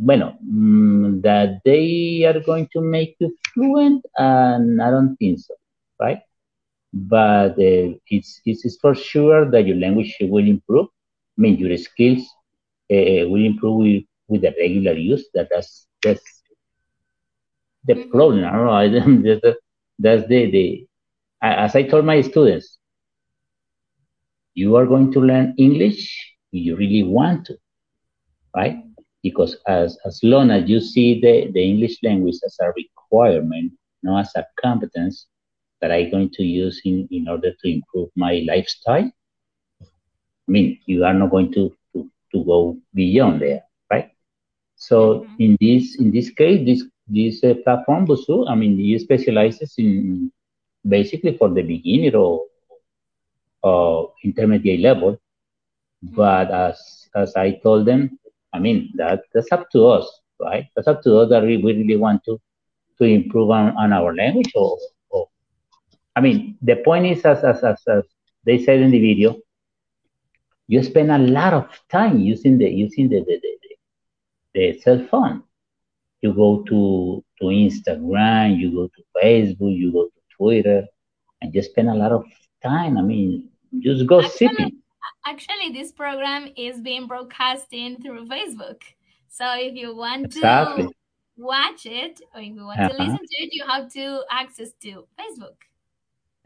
Uh, 0.00 0.36
bueno, 0.42 0.80
mm, 0.96 1.20
that 1.22 1.60
they 1.64 2.24
are 2.26 2.40
going 2.40 2.68
to 2.72 2.80
make 2.80 3.16
you 3.20 3.36
fluent, 3.54 4.04
and 4.16 4.82
I 4.82 4.90
don't 4.90 5.16
think 5.16 5.38
so, 5.40 5.54
right? 6.00 6.20
But 6.92 7.52
uh, 7.58 7.94
it's, 8.08 8.40
it's 8.44 8.78
for 8.80 8.94
sure 8.94 9.50
that 9.50 9.66
your 9.66 9.76
language 9.76 10.16
will 10.20 10.46
improve. 10.46 10.86
I 11.38 11.42
mean, 11.42 11.58
your 11.58 11.76
skills 11.76 12.20
uh, 12.92 13.28
will 13.28 13.44
improve 13.44 13.78
with, 13.78 14.04
with 14.28 14.42
the 14.42 14.54
regular 14.60 14.94
use. 14.94 15.28
That 15.34 15.48
that's 15.50 15.86
that's 16.02 16.42
the 17.84 17.94
Mhm. 17.94 18.10
problem. 18.10 18.44
I 18.70 18.88
don't 18.88 19.22
know. 19.22 19.34
That's 19.34 19.42
the 19.42 19.56
that's 19.98 20.28
the, 20.28 20.50
the 20.50 20.86
as 21.42 21.76
I 21.76 21.82
told 21.84 22.04
my 22.04 22.20
students, 22.22 22.78
you 24.54 24.76
are 24.76 24.86
going 24.86 25.12
to 25.12 25.20
learn 25.20 25.54
English 25.58 26.34
if 26.52 26.64
you 26.66 26.76
really 26.76 27.02
want 27.02 27.44
to, 27.46 27.56
right? 28.56 28.76
Because 29.22 29.56
as, 29.66 29.96
as 30.06 30.20
long 30.22 30.50
as 30.50 30.68
you 30.68 30.80
see 30.80 31.20
the, 31.20 31.50
the 31.52 31.62
English 31.62 31.96
language 32.02 32.36
as 32.44 32.56
a 32.60 32.72
requirement, 32.76 33.72
not 34.02 34.20
as 34.20 34.32
a 34.36 34.44
competence 34.62 35.26
that 35.80 35.90
I'm 35.92 36.10
going 36.10 36.30
to 36.34 36.42
use 36.44 36.80
in, 36.84 37.06
in 37.10 37.28
order 37.28 37.50
to 37.52 37.70
improve 37.72 38.08
my 38.16 38.42
lifestyle, 38.46 39.10
I 40.48 40.50
mean, 40.52 40.78
you 40.86 41.04
are 41.04 41.14
not 41.14 41.30
going 41.30 41.52
to, 41.54 41.70
to, 41.94 42.06
to 42.32 42.44
go 42.44 42.76
beyond 42.94 43.40
there, 43.42 43.60
right? 43.90 44.08
So 44.76 45.26
Mhm. 45.26 45.38
in 45.38 45.56
this 45.60 45.96
in 46.00 46.10
this 46.12 46.30
case, 46.30 46.64
this 46.66 46.82
this 47.08 47.42
uh, 47.44 47.54
platform, 47.64 48.06
Busuu, 48.06 48.48
I 48.48 48.54
mean, 48.54 48.78
it 48.80 49.00
specializes 49.00 49.74
in 49.78 50.30
basically 50.88 51.36
for 51.38 51.48
the 51.50 51.62
beginner 51.62 52.16
or 52.16 52.40
or 53.62 54.12
intermediate 54.24 54.80
level. 54.80 55.18
But 56.02 56.50
as 56.52 57.08
as 57.14 57.34
I 57.36 57.52
told 57.62 57.86
them, 57.86 58.18
I 58.52 58.58
mean 58.58 58.92
that 58.96 59.22
that's 59.32 59.52
up 59.52 59.70
to 59.72 59.86
us, 59.86 60.06
right? 60.40 60.66
That's 60.74 60.88
up 60.88 61.02
to 61.02 61.18
us 61.18 61.30
that 61.30 61.42
we, 61.42 61.56
we 61.58 61.74
really 61.74 61.96
want 61.96 62.24
to 62.24 62.40
to 62.98 63.04
improve 63.04 63.50
on, 63.50 63.76
on 63.76 63.92
our 63.92 64.14
language 64.14 64.52
or, 64.54 64.78
or 65.10 65.28
I 66.16 66.20
mean 66.20 66.58
the 66.62 66.76
point 66.76 67.06
is 67.06 67.24
as, 67.24 67.44
as 67.44 67.62
as 67.64 67.80
as 67.88 68.04
they 68.44 68.62
said 68.62 68.80
in 68.80 68.90
the 68.90 69.00
video, 69.00 69.36
you 70.66 70.82
spend 70.82 71.10
a 71.10 71.18
lot 71.18 71.52
of 71.52 71.66
time 71.90 72.18
using 72.20 72.58
the 72.58 72.68
using 72.68 73.08
the 73.08 73.20
the, 73.20 73.40
the, 73.42 73.58
the, 73.62 73.76
the 74.54 74.80
cell 74.80 75.06
phone. 75.10 75.42
You 76.22 76.34
go 76.34 76.62
to 76.68 77.24
to 77.40 77.44
Instagram, 77.46 78.58
you 78.58 78.72
go 78.72 78.88
to 78.88 79.02
Facebook, 79.22 79.76
you 79.76 79.92
go 79.92 80.04
to 80.06 80.20
Twitter, 80.36 80.86
and 81.40 81.54
you 81.54 81.62
spend 81.62 81.88
a 81.88 81.94
lot 81.94 82.12
of 82.12 82.24
time. 82.62 82.98
I 82.98 83.02
mean, 83.02 83.48
just 83.80 84.06
go 84.06 84.20
sipping. 84.20 84.79
Actually, 85.26 85.70
this 85.72 85.92
program 85.92 86.48
is 86.56 86.80
being 86.80 87.06
broadcasting 87.06 88.00
through 88.02 88.26
Facebook. 88.26 88.80
So 89.28 89.44
if 89.56 89.74
you 89.74 89.94
want 89.94 90.26
Exactly. 90.26 90.84
to 90.84 90.92
watch 91.36 91.86
it 91.86 92.20
or 92.34 92.40
if 92.40 92.54
you 92.54 92.64
want 92.64 92.78
to 92.78 92.84
Uh-huh. 92.86 93.02
listen 93.04 93.18
to 93.18 93.36
it, 93.44 93.50
you 93.52 93.64
have 93.66 93.92
to 93.92 94.24
access 94.30 94.72
to 94.82 95.06
Facebook. 95.18 95.56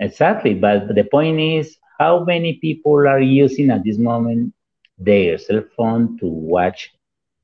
Exactly, 0.01 0.55
but 0.55 0.95
the 0.95 1.05
point 1.05 1.39
is, 1.39 1.77
how 2.01 2.25
many 2.25 2.55
people 2.55 3.07
are 3.07 3.21
using 3.21 3.71
at 3.71 3.85
this 3.85 3.99
moment 3.99 4.53
their 4.99 5.39
cell 5.39 5.63
phone 5.77 6.19
to 6.19 6.27
watch 6.27 6.93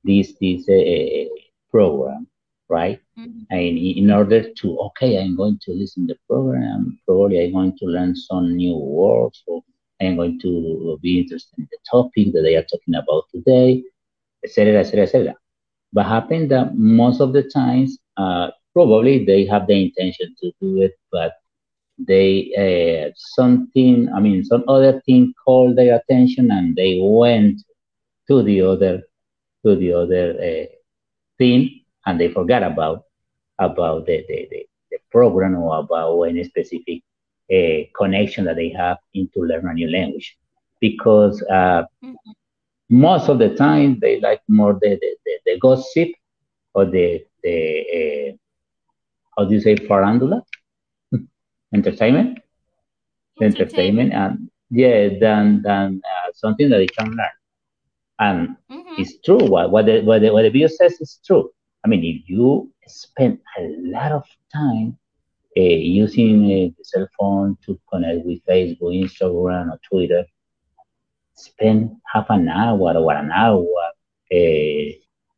this 0.04 0.34
this 0.40 0.68
uh, 0.68 1.28
program, 1.70 2.26
right? 2.68 3.00
Mhm. 3.16 3.46
And 3.50 3.78
in 3.78 4.10
order 4.10 4.42
to, 4.60 4.78
okay, 4.88 5.18
I'm 5.22 5.36
going 5.36 5.58
to 5.62 5.72
listen 5.72 6.08
to 6.08 6.14
the 6.14 6.20
program. 6.28 6.98
Probably 7.06 7.44
I'm 7.44 7.52
going 7.52 7.76
to 7.78 7.86
learn 7.86 8.16
some 8.16 8.56
new 8.56 8.76
words, 8.76 9.42
or 9.46 9.59
I'm 10.00 10.16
going 10.16 10.40
to 10.40 10.98
be 11.02 11.20
interested 11.20 11.58
in 11.58 11.68
the 11.70 11.78
topic 11.90 12.32
that 12.32 12.42
they 12.42 12.56
are 12.56 12.64
talking 12.64 12.94
about 12.94 13.24
today, 13.32 13.82
etc., 14.44 14.80
etc., 14.80 15.02
etc. 15.04 15.34
But 15.92 16.06
happen 16.06 16.48
that 16.48 16.76
most 16.76 17.20
of 17.20 17.32
the 17.32 17.42
times, 17.42 17.98
uh, 18.16 18.50
probably 18.72 19.24
they 19.24 19.44
have 19.46 19.66
the 19.66 19.82
intention 19.84 20.34
to 20.40 20.52
do 20.60 20.82
it, 20.82 20.92
but 21.10 21.34
they 22.06 22.50
uh, 22.56 23.12
something 23.14 24.08
i 24.14 24.20
mean 24.20 24.42
some 24.42 24.64
other 24.68 25.00
thing 25.02 25.34
called 25.44 25.76
their 25.76 25.96
attention 25.96 26.50
and 26.50 26.74
they 26.76 26.98
went 27.02 27.60
to 28.26 28.42
the 28.42 28.60
other 28.60 29.02
to 29.64 29.76
the 29.76 29.92
other 29.92 30.30
uh, 30.40 30.66
thing 31.38 31.80
and 32.06 32.20
they 32.20 32.28
forgot 32.28 32.62
about 32.62 33.04
about 33.58 34.06
the, 34.06 34.24
the, 34.28 34.48
the, 34.50 34.66
the 34.90 34.98
program 35.10 35.54
or 35.56 35.78
about 35.78 36.22
any 36.22 36.42
specific 36.44 37.02
uh, 37.52 37.84
connection 37.96 38.44
that 38.44 38.56
they 38.56 38.70
have 38.76 38.98
into 39.14 39.40
learn 39.42 39.66
a 39.68 39.74
new 39.74 39.90
language. 39.90 40.36
Because 40.80 41.42
uh, 41.50 41.82
Mhm. 42.02 42.34
most 42.90 43.28
of 43.28 43.38
the 43.38 43.54
time 43.54 43.98
they 44.00 44.20
like 44.20 44.40
more 44.48 44.74
the, 44.80 44.90
the, 45.00 45.10
the, 45.24 45.32
the 45.46 45.58
gossip 45.60 46.08
or 46.74 46.84
the 46.86 47.20
the 47.42 47.56
uh, 47.98 48.36
how 49.36 49.44
do 49.44 49.54
you 49.54 49.60
say 49.60 49.74
farandula? 49.76 50.42
Entertainment? 51.74 52.38
Entertainment. 53.40 54.12
And 54.12 54.48
yeah 54.70 55.08
than 55.20 55.62
than 55.62 56.00
uh, 56.12 56.28
something 56.34 56.68
that 56.70 56.78
they 56.78 56.86
can 56.88 57.08
learn. 57.10 57.36
And 58.20 58.56
Mhm. 58.70 58.96
it's 58.96 59.20
true. 59.24 59.44
What 59.46 59.70
what 59.72 59.86
the, 59.86 60.00
what 60.02 60.20
the 60.22 60.30
what 60.32 60.42
the 60.42 60.50
video 60.50 60.68
says 60.68 60.94
is 61.00 61.20
true. 61.26 61.50
I 61.84 61.88
mean 61.88 62.02
if 62.04 62.28
you 62.28 62.70
spend 62.86 63.38
a 63.58 63.62
lot 63.96 64.12
of 64.12 64.24
time 64.52 64.96
using 65.62 66.44
uh, 66.44 66.68
the 66.76 66.84
cell 66.84 67.06
phone 67.18 67.56
to 67.64 67.78
connect 67.90 68.24
with 68.24 68.38
facebook 68.48 68.94
instagram 69.04 69.70
or 69.72 69.78
twitter 69.88 70.24
spend 71.34 71.90
half 72.12 72.26
an 72.30 72.48
hour 72.48 72.96
or 72.96 73.12
an 73.14 73.30
hour 73.32 73.64
uh, 74.32 74.84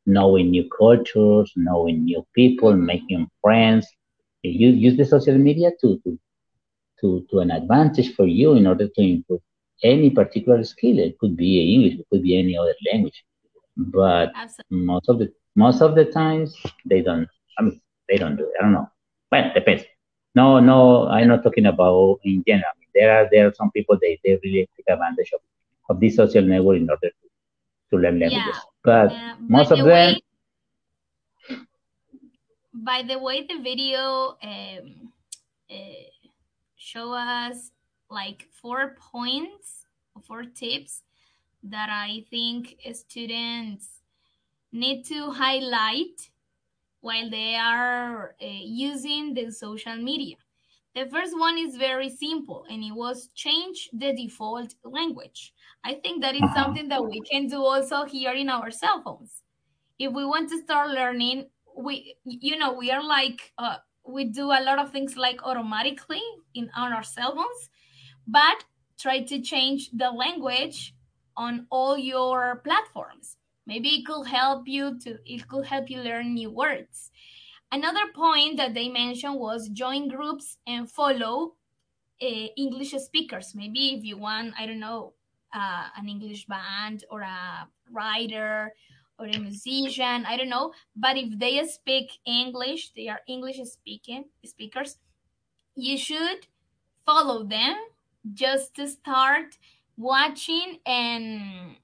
knowing 0.07 0.51
new 0.51 0.69
cultures 0.79 1.53
knowing 1.57 2.05
new 2.05 2.25
people 2.35 2.75
making 2.75 3.27
friends 3.43 3.87
you 4.43 4.69
use 4.71 4.97
the 4.97 5.05
social 5.05 5.39
media 5.39 5.71
to, 5.81 5.99
to 6.05 6.19
to, 7.01 7.27
to 7.31 7.41
an 7.41 7.51
advantage 7.51 8.15
for 8.15 8.27
you 8.27 8.55
in 8.55 8.67
order 8.67 8.89
to 8.89 9.03
improve 9.03 9.41
any 9.83 10.11
particular 10.11 10.63
skill. 10.65 10.99
It 10.99 11.19
could 11.19 11.37
be 11.37 11.75
English, 11.75 11.99
it 12.01 12.07
could 12.11 12.23
be 12.23 12.39
any 12.39 12.57
other 12.57 12.75
language. 12.91 13.25
But 13.77 14.33
Absolutely. 14.35 14.87
most 14.87 15.09
of 15.09 15.19
the 15.19 15.33
most 15.55 15.83
of 15.83 15.95
the 15.95 16.05
times 16.07 16.57
they 16.87 17.03
don't 17.03 17.29
I 17.59 17.63
mean 17.63 17.81
they 18.09 18.17
don't 18.17 18.37
do 18.37 18.45
it. 18.45 18.53
I 18.59 18.63
don't 18.63 18.73
know. 18.73 18.89
Well, 19.31 19.51
depends. 19.55 19.83
No, 20.35 20.61
no, 20.61 21.09
I'm 21.09 21.29
not 21.29 21.43
talking 21.43 21.67
about 21.67 22.21
in 22.25 22.43
general. 22.47 22.73
There 22.95 23.11
are 23.13 23.29
there 23.31 23.49
are 23.49 23.55
some 23.55 23.71
people 23.71 23.99
they, 24.01 24.19
they 24.25 24.39
really 24.43 24.69
take 24.77 24.89
advantage 24.89 25.33
of, 25.35 25.41
of 25.91 26.01
this 26.01 26.17
social 26.17 26.43
network 26.43 26.79
in 26.79 26.89
order 26.89 27.09
to, 27.09 27.29
to 27.91 27.97
learn 28.03 28.19
languages. 28.19 28.57
Yeah. 28.57 28.71
But 28.83 29.13
Uh, 29.13 29.35
most 29.41 29.71
of 29.71 29.79
the 29.79 29.85
them 29.85 29.93
way, 29.93 30.23
by 32.73 33.03
the 33.03 33.19
way, 33.19 33.47
the 33.47 33.61
video 33.63 34.37
um, 34.43 35.13
uh, 35.71 36.09
show 36.77 37.13
us 37.13 37.71
like 38.11 38.49
four 38.51 38.97
points, 39.13 39.87
four 40.27 40.45
tips 40.45 41.03
that 41.63 41.89
I 41.91 42.25
think 42.29 42.77
students 42.93 44.01
need 44.73 45.05
to 45.05 45.31
highlight 45.31 46.32
while 47.03 47.31
they 47.31 47.57
are 47.57 48.37
uh, 48.43 48.47
using 48.47 49.35
the 49.35 49.53
social 49.53 49.97
media. 49.97 50.39
The 50.95 51.07
first 51.11 51.39
one 51.39 51.59
is 51.59 51.77
very 51.77 52.11
simple 52.11 52.67
and 52.71 52.85
it 52.85 52.93
was 52.93 53.29
change 53.35 53.91
the 53.93 54.15
default 54.15 54.75
language. 54.85 55.55
I 55.85 55.95
think 55.95 56.23
that 56.23 56.37
is 56.37 56.53
Uh-huh. 56.53 56.53
something 56.53 56.89
that 56.89 57.05
we 57.09 57.23
can 57.23 57.49
do 57.49 57.63
also 57.65 58.05
here 58.05 58.33
in 58.33 58.49
our 58.51 58.71
cell 58.71 59.03
phones. 59.03 59.45
If 59.99 60.13
we 60.13 60.25
want 60.25 60.51
to 60.51 60.59
start 60.63 60.91
learning, 60.91 61.51
we 61.77 62.17
you 62.25 62.59
know, 62.59 62.73
we 62.75 62.91
are 62.91 63.03
like 63.03 63.53
uh, 63.59 63.79
we 64.07 64.25
do 64.27 64.47
a 64.51 64.63
lot 64.63 64.79
of 64.79 64.93
things 64.93 65.17
like 65.17 65.43
automatically 65.45 66.23
in 66.55 66.71
on 66.77 66.93
our 66.93 67.03
cell 67.05 67.35
phones, 67.35 67.71
but 68.27 68.65
try 68.99 69.23
to 69.23 69.41
change 69.43 69.91
the 69.93 70.11
language 70.11 70.95
on 71.37 71.67
all 71.71 71.97
your 71.99 72.57
platforms. 72.65 73.39
Maybe 73.67 73.91
it 73.91 74.07
could 74.07 74.27
help 74.27 74.67
you 74.67 74.99
to 75.01 75.19
it 75.25 75.49
could 75.49 75.67
help 75.67 75.91
you 75.91 76.01
learn 76.01 76.35
new 76.35 76.51
words. 76.51 77.11
Another 77.71 78.13
point 78.15 78.57
that 78.59 78.75
they 78.75 78.89
mentioned 78.89 79.37
was 79.39 79.69
join 79.71 80.09
groups 80.09 80.59
and 80.67 80.91
follow 80.91 81.55
uh, 82.21 82.47
English 82.57 82.93
speakers. 82.93 83.55
Maybe 83.55 83.95
if 83.95 84.05
you 84.05 84.17
want, 84.19 84.55
I 84.59 84.67
don't 84.67 84.81
know, 84.81 85.15
uh, 85.55 85.89
an 85.97 86.09
English 86.09 86.47
band 86.47 87.05
or 87.11 87.23
a 87.23 87.69
writer 87.91 88.73
or 89.19 89.27
a 89.27 89.39
musician, 89.39 90.25
I 90.27 90.37
don't 90.37 90.49
know. 90.49 90.73
But 90.97 91.17
if 91.17 91.39
they 91.39 91.65
speak 91.67 92.19
English, 92.27 92.93
they 92.95 93.09
are 93.09 93.21
English 93.27 93.59
speaking 93.65 94.25
speakers, 94.45 94.99
you 95.77 95.97
should 95.99 96.47
follow 97.07 97.45
them 97.45 97.77
just 98.33 98.75
to 98.77 98.89
start 98.89 99.59
watching 99.97 100.79
and 100.87 101.77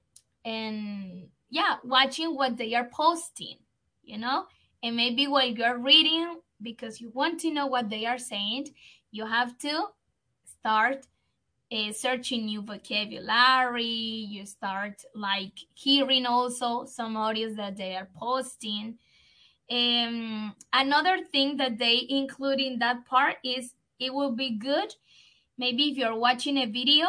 and 0.45 1.29
yeah, 1.49 1.77
watching 1.83 2.35
what 2.35 2.57
they 2.57 2.73
are 2.75 2.89
posting, 2.91 3.57
you 4.03 4.17
know? 4.17 4.45
And 4.83 4.95
maybe 4.95 5.27
while 5.27 5.47
you're 5.47 5.77
reading, 5.77 6.39
because 6.61 7.01
you 7.01 7.09
want 7.09 7.39
to 7.41 7.51
know 7.51 7.67
what 7.67 7.89
they 7.89 8.05
are 8.05 8.17
saying, 8.17 8.69
you 9.11 9.25
have 9.25 9.57
to 9.59 9.85
start 10.45 11.05
uh, 11.71 11.91
searching 11.91 12.45
new 12.45 12.61
vocabulary. 12.61 13.83
You 13.83 14.45
start 14.45 15.03
like 15.15 15.53
hearing 15.73 16.25
also 16.25 16.85
some 16.85 17.15
audios 17.15 17.55
that 17.57 17.77
they 17.77 17.95
are 17.95 18.07
posting. 18.15 18.97
Um, 19.71 20.55
another 20.73 21.17
thing 21.31 21.57
that 21.57 21.77
they 21.77 22.05
include 22.09 22.59
in 22.59 22.79
that 22.79 23.05
part 23.05 23.35
is 23.43 23.73
it 23.99 24.13
will 24.13 24.31
be 24.31 24.57
good 24.57 24.95
maybe 25.59 25.89
if 25.89 25.97
you're 25.97 26.17
watching 26.17 26.57
a 26.57 26.65
video 26.65 27.05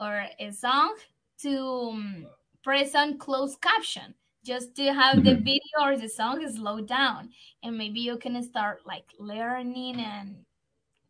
or 0.00 0.26
a 0.38 0.50
song 0.50 0.96
to 1.40 1.90
um, 1.92 2.26
press 2.64 2.94
on 2.96 3.18
closed 3.18 3.60
caption 3.62 4.16
just 4.44 4.74
to 4.76 4.92
have 4.94 5.24
the 5.24 5.34
Mhm. 5.34 5.44
video 5.50 5.78
or 5.82 5.96
the 5.98 6.08
song 6.08 6.46
slow 6.50 6.80
down. 6.82 7.32
And 7.62 7.78
maybe 7.78 8.00
you 8.00 8.18
can 8.18 8.42
start 8.42 8.86
like 8.86 9.12
learning 9.18 10.00
and 10.00 10.46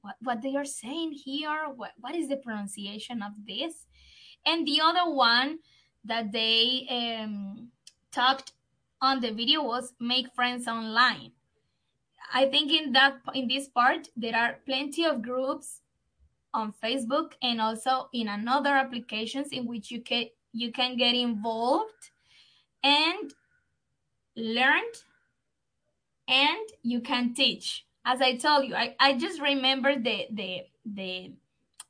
what, 0.02 0.16
what 0.20 0.42
they 0.42 0.56
are 0.56 0.64
saying 0.66 1.12
here 1.12 1.68
what, 1.68 1.92
what 1.98 2.14
is 2.16 2.28
the 2.28 2.36
pronunciation 2.38 3.22
of 3.22 3.32
this. 3.46 3.86
And 4.46 4.66
the 4.66 4.80
other 4.82 5.10
one 5.10 5.60
that 6.04 6.32
they 6.32 6.86
um, 6.90 7.72
talked 8.12 8.52
on 9.00 9.20
the 9.20 9.32
video 9.32 9.62
was 9.64 9.94
make 10.00 10.34
friends 10.34 10.68
online. 10.68 11.32
I 12.32 12.48
think 12.48 12.72
in 12.72 12.92
that 12.92 13.20
in 13.34 13.48
this 13.48 13.68
part 13.68 14.08
there 14.16 14.36
are 14.36 14.60
plenty 14.66 15.04
of 15.04 15.22
groups 15.22 15.82
on 16.54 16.72
facebook 16.72 17.34
and 17.42 17.60
also 17.60 18.08
in 18.12 18.28
another 18.28 18.70
applications 18.70 19.48
in 19.52 19.66
which 19.66 19.90
you 19.90 20.02
can 20.02 20.28
you 20.54 20.72
can 20.72 20.96
get 20.96 21.14
involved 21.14 22.10
and 22.82 23.34
learn 24.36 24.84
and 26.28 26.68
you 26.82 27.00
can 27.00 27.34
teach. 27.34 27.84
As 28.06 28.20
i 28.20 28.36
told 28.36 28.66
you 28.66 28.74
i, 28.74 28.94
I 29.00 29.14
just 29.14 29.40
remember 29.40 29.96
the 29.96 30.26
the 30.30 30.62
the 30.84 31.32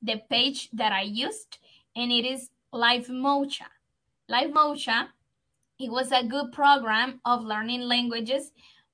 the 0.03 0.20
page 0.31 0.70
that 0.72 0.92
i 0.92 1.03
used 1.03 1.59
and 1.96 2.12
it 2.12 2.24
is 2.24 2.50
Livemocha. 2.72 3.66
Live 4.29 4.53
mocha 4.53 5.09
it 5.79 5.90
was 5.90 6.12
a 6.12 6.24
good 6.24 6.53
program 6.53 7.20
of 7.24 7.44
learning 7.44 7.83
languages 7.83 8.53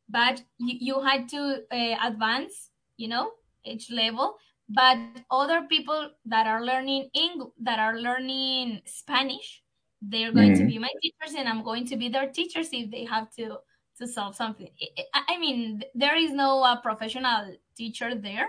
but 0.09 0.43
you, 0.59 0.77
you 0.81 1.01
had 1.01 1.29
to 1.29 1.63
uh, 1.71 1.97
advance 2.09 2.71
you 2.97 3.09
know 3.09 3.33
each 3.65 3.91
level 3.91 4.37
but 4.69 4.99
other 5.31 5.63
people 5.69 6.11
that 6.25 6.47
are 6.47 6.65
learning 6.65 7.11
English, 7.13 7.51
that 7.61 7.79
are 7.79 7.99
learning 7.99 8.81
spanish 8.87 9.60
they're 10.03 10.33
going 10.33 10.53
mm-hmm. 10.53 10.63
to 10.63 10.67
be 10.67 10.79
my 10.79 10.89
teachers 11.03 11.35
and 11.37 11.49
i'm 11.49 11.63
going 11.63 11.87
to 11.87 11.97
be 11.97 12.09
their 12.09 12.29
teachers 12.29 12.69
if 12.73 12.91
they 12.91 13.05
have 13.05 13.31
to 13.31 13.59
to 14.01 14.09
solve 14.09 14.35
something. 14.35 14.71
I 15.13 15.39
mean 15.39 15.83
there 15.95 16.17
is 16.17 16.33
no 16.33 16.63
uh, 16.63 16.81
professional 16.81 17.55
teacher 17.77 18.15
there 18.15 18.49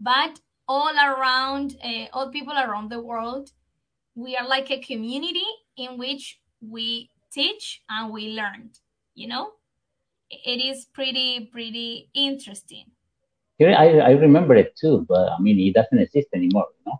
but 0.00 0.40
all 0.66 0.94
around 0.96 1.76
uh, 1.84 2.06
all 2.12 2.30
people 2.30 2.54
around 2.54 2.90
the 2.90 3.00
world 3.00 3.50
we 4.14 4.36
are 4.36 4.48
like 4.48 4.70
a 4.70 4.80
community 4.80 5.50
in 5.76 5.98
which 5.98 6.40
we 6.60 7.10
teach 7.30 7.82
and 7.88 8.12
we 8.12 8.28
learn 8.28 8.70
you 9.14 9.28
know? 9.28 9.52
It 10.30 10.64
is 10.64 10.86
pretty 10.86 11.50
pretty 11.52 12.08
interesting. 12.14 12.86
I, 13.60 13.98
I 13.98 14.10
remember 14.12 14.54
it 14.56 14.74
too 14.80 15.04
but 15.06 15.28
i 15.32 15.38
mean 15.38 15.60
it 15.60 15.74
doesn't 15.74 15.98
exist 15.98 16.28
anymore 16.34 16.68
you 16.78 16.84
know? 16.86 16.98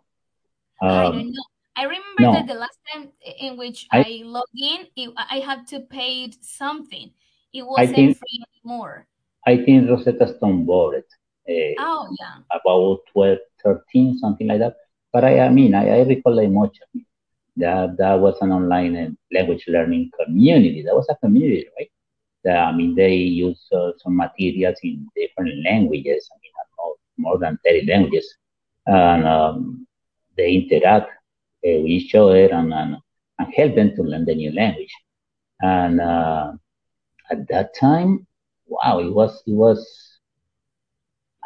Um, 0.87 0.99
i 0.99 1.03
don't 1.03 1.31
know 1.31 1.50
I 1.75 1.83
remember 1.83 2.21
no. 2.21 2.33
that 2.33 2.47
the 2.47 2.55
last 2.55 2.77
time 2.91 3.09
in 3.39 3.57
which 3.57 3.87
I, 3.91 3.99
I 3.99 4.21
logged 4.25 4.59
in, 4.59 4.87
it, 4.95 5.13
I 5.17 5.39
had 5.39 5.67
to 5.67 5.79
pay 5.79 6.31
something. 6.41 7.11
It 7.53 7.63
wasn't 7.63 7.95
think, 7.95 8.17
free 8.17 8.43
anymore. 8.63 9.07
I 9.47 9.57
think 9.57 9.89
Rosetta 9.89 10.35
Stone 10.37 10.65
bought 10.65 10.95
it. 10.95 11.07
Uh, 11.49 11.75
oh, 11.79 12.15
yeah. 12.19 12.43
About 12.51 12.99
12, 13.13 13.37
13, 13.63 14.17
something 14.19 14.47
like 14.47 14.59
that. 14.59 14.75
But 15.13 15.23
I, 15.23 15.39
I 15.41 15.49
mean, 15.49 15.73
I, 15.73 15.99
I 15.99 16.03
recall 16.03 16.35
like 16.35 16.49
much. 16.49 16.77
That, 17.57 17.97
that 17.97 18.19
was 18.19 18.37
an 18.41 18.51
online 18.51 18.95
uh, 18.95 19.09
language 19.33 19.65
learning 19.67 20.11
community. 20.23 20.83
That 20.83 20.95
was 20.95 21.07
a 21.09 21.15
community, 21.15 21.67
right? 21.77 21.91
That, 22.43 22.57
I 22.57 22.71
mean, 22.71 22.95
they 22.95 23.15
use 23.15 23.67
uh, 23.73 23.91
some 23.97 24.15
materials 24.15 24.77
in 24.83 25.07
different 25.15 25.63
languages. 25.65 26.29
I 26.31 26.35
mean, 26.41 26.51
more, 26.77 26.95
more 27.17 27.37
than 27.37 27.59
30 27.65 27.85
languages. 27.87 28.35
And 28.87 29.27
um, 29.27 29.87
they 30.37 30.53
interact 30.53 31.11
uh, 31.65 31.77
with 31.81 31.87
each 31.87 32.15
other 32.15 32.47
and, 32.47 32.73
and, 32.73 32.97
and 33.39 33.53
help 33.55 33.75
them 33.75 33.95
to 33.95 34.03
learn 34.03 34.25
the 34.25 34.35
new 34.35 34.51
language. 34.53 34.93
And 35.61 36.01
uh, 36.01 36.53
at 37.29 37.47
that 37.49 37.75
time, 37.79 38.27
wow, 38.67 38.99
it 38.99 39.13
was 39.13 39.43
it 39.45 39.53
was 39.53 39.79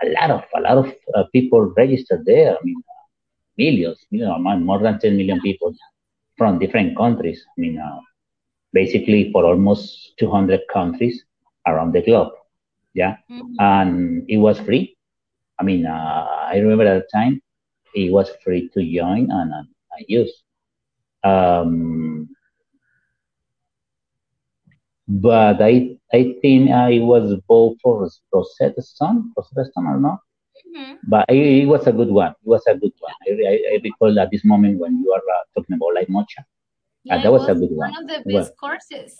a 0.03 0.09
lot 0.09 0.31
of 0.31 0.43
a 0.55 0.61
lot 0.61 0.77
of 0.77 0.93
uh, 1.13 1.23
people 1.33 1.73
registered 1.75 2.25
there. 2.25 2.51
I 2.51 2.57
mean, 2.63 2.81
uh, 2.89 3.05
millions, 3.57 3.99
you 4.09 4.19
know, 4.25 4.37
more 4.39 4.79
than 4.79 4.99
10 4.99 5.17
million 5.17 5.41
people 5.41 5.73
from 6.37 6.59
different 6.59 6.97
countries. 6.97 7.43
I 7.57 7.61
mean, 7.61 7.77
uh, 7.79 7.99
basically 8.73 9.31
for 9.31 9.45
almost 9.45 10.17
200 10.19 10.61
countries 10.71 11.23
around 11.67 11.93
the 11.93 12.01
globe. 12.01 12.33
Yeah, 12.93 13.17
mm-hmm. 13.29 13.55
and 13.59 14.25
it 14.29 14.37
was 14.37 14.59
free. 14.59 14.95
I 15.59 15.63
mean, 15.63 15.85
uh, 15.85 16.27
I 16.51 16.57
remember 16.57 16.85
at 16.85 17.03
the 17.03 17.07
time 17.13 17.41
it 17.93 18.11
was 18.11 18.29
free 18.43 18.69
to 18.73 18.81
join 18.81 19.31
and, 19.31 19.53
and 19.53 19.67
use. 20.07 20.43
Um, 21.23 22.29
but 25.07 25.61
I 25.61 25.97
I 26.13 26.35
think 26.41 26.71
I 26.71 26.99
was 26.99 27.39
both 27.47 27.77
for 27.81 28.09
Rosetta 28.33 28.81
Stone, 28.81 29.33
Rosetta 29.35 29.69
Stone 29.71 29.87
or 29.87 29.99
not. 29.99 30.19
Mm-hmm. 30.75 30.93
But 31.07 31.25
it, 31.29 31.63
it, 31.63 31.65
was 31.67 31.87
a 31.87 31.91
good 31.91 32.09
one. 32.09 32.31
It 32.31 32.47
was 32.47 32.63
a 32.67 32.75
good 32.75 32.91
one. 32.99 33.13
I, 33.27 33.31
I, 33.31 33.53
I 33.73 33.79
recall 33.83 34.19
at 34.19 34.31
this 34.31 34.43
moment 34.43 34.79
when 34.79 34.99
you 34.99 35.11
are 35.11 35.17
uh, 35.17 35.43
talking 35.55 35.75
about 35.75 35.93
like 35.95 36.09
mocha. 36.09 36.45
Yeah, 37.03 37.17
uh, 37.17 37.23
that 37.23 37.31
was, 37.31 37.41
was, 37.41 37.49
a 37.49 37.59
good 37.59 37.71
one. 37.71 37.91
One 37.91 38.03
of 38.03 38.07
the 38.07 38.17
best 38.17 38.53
well, 38.61 38.71
courses 38.71 39.17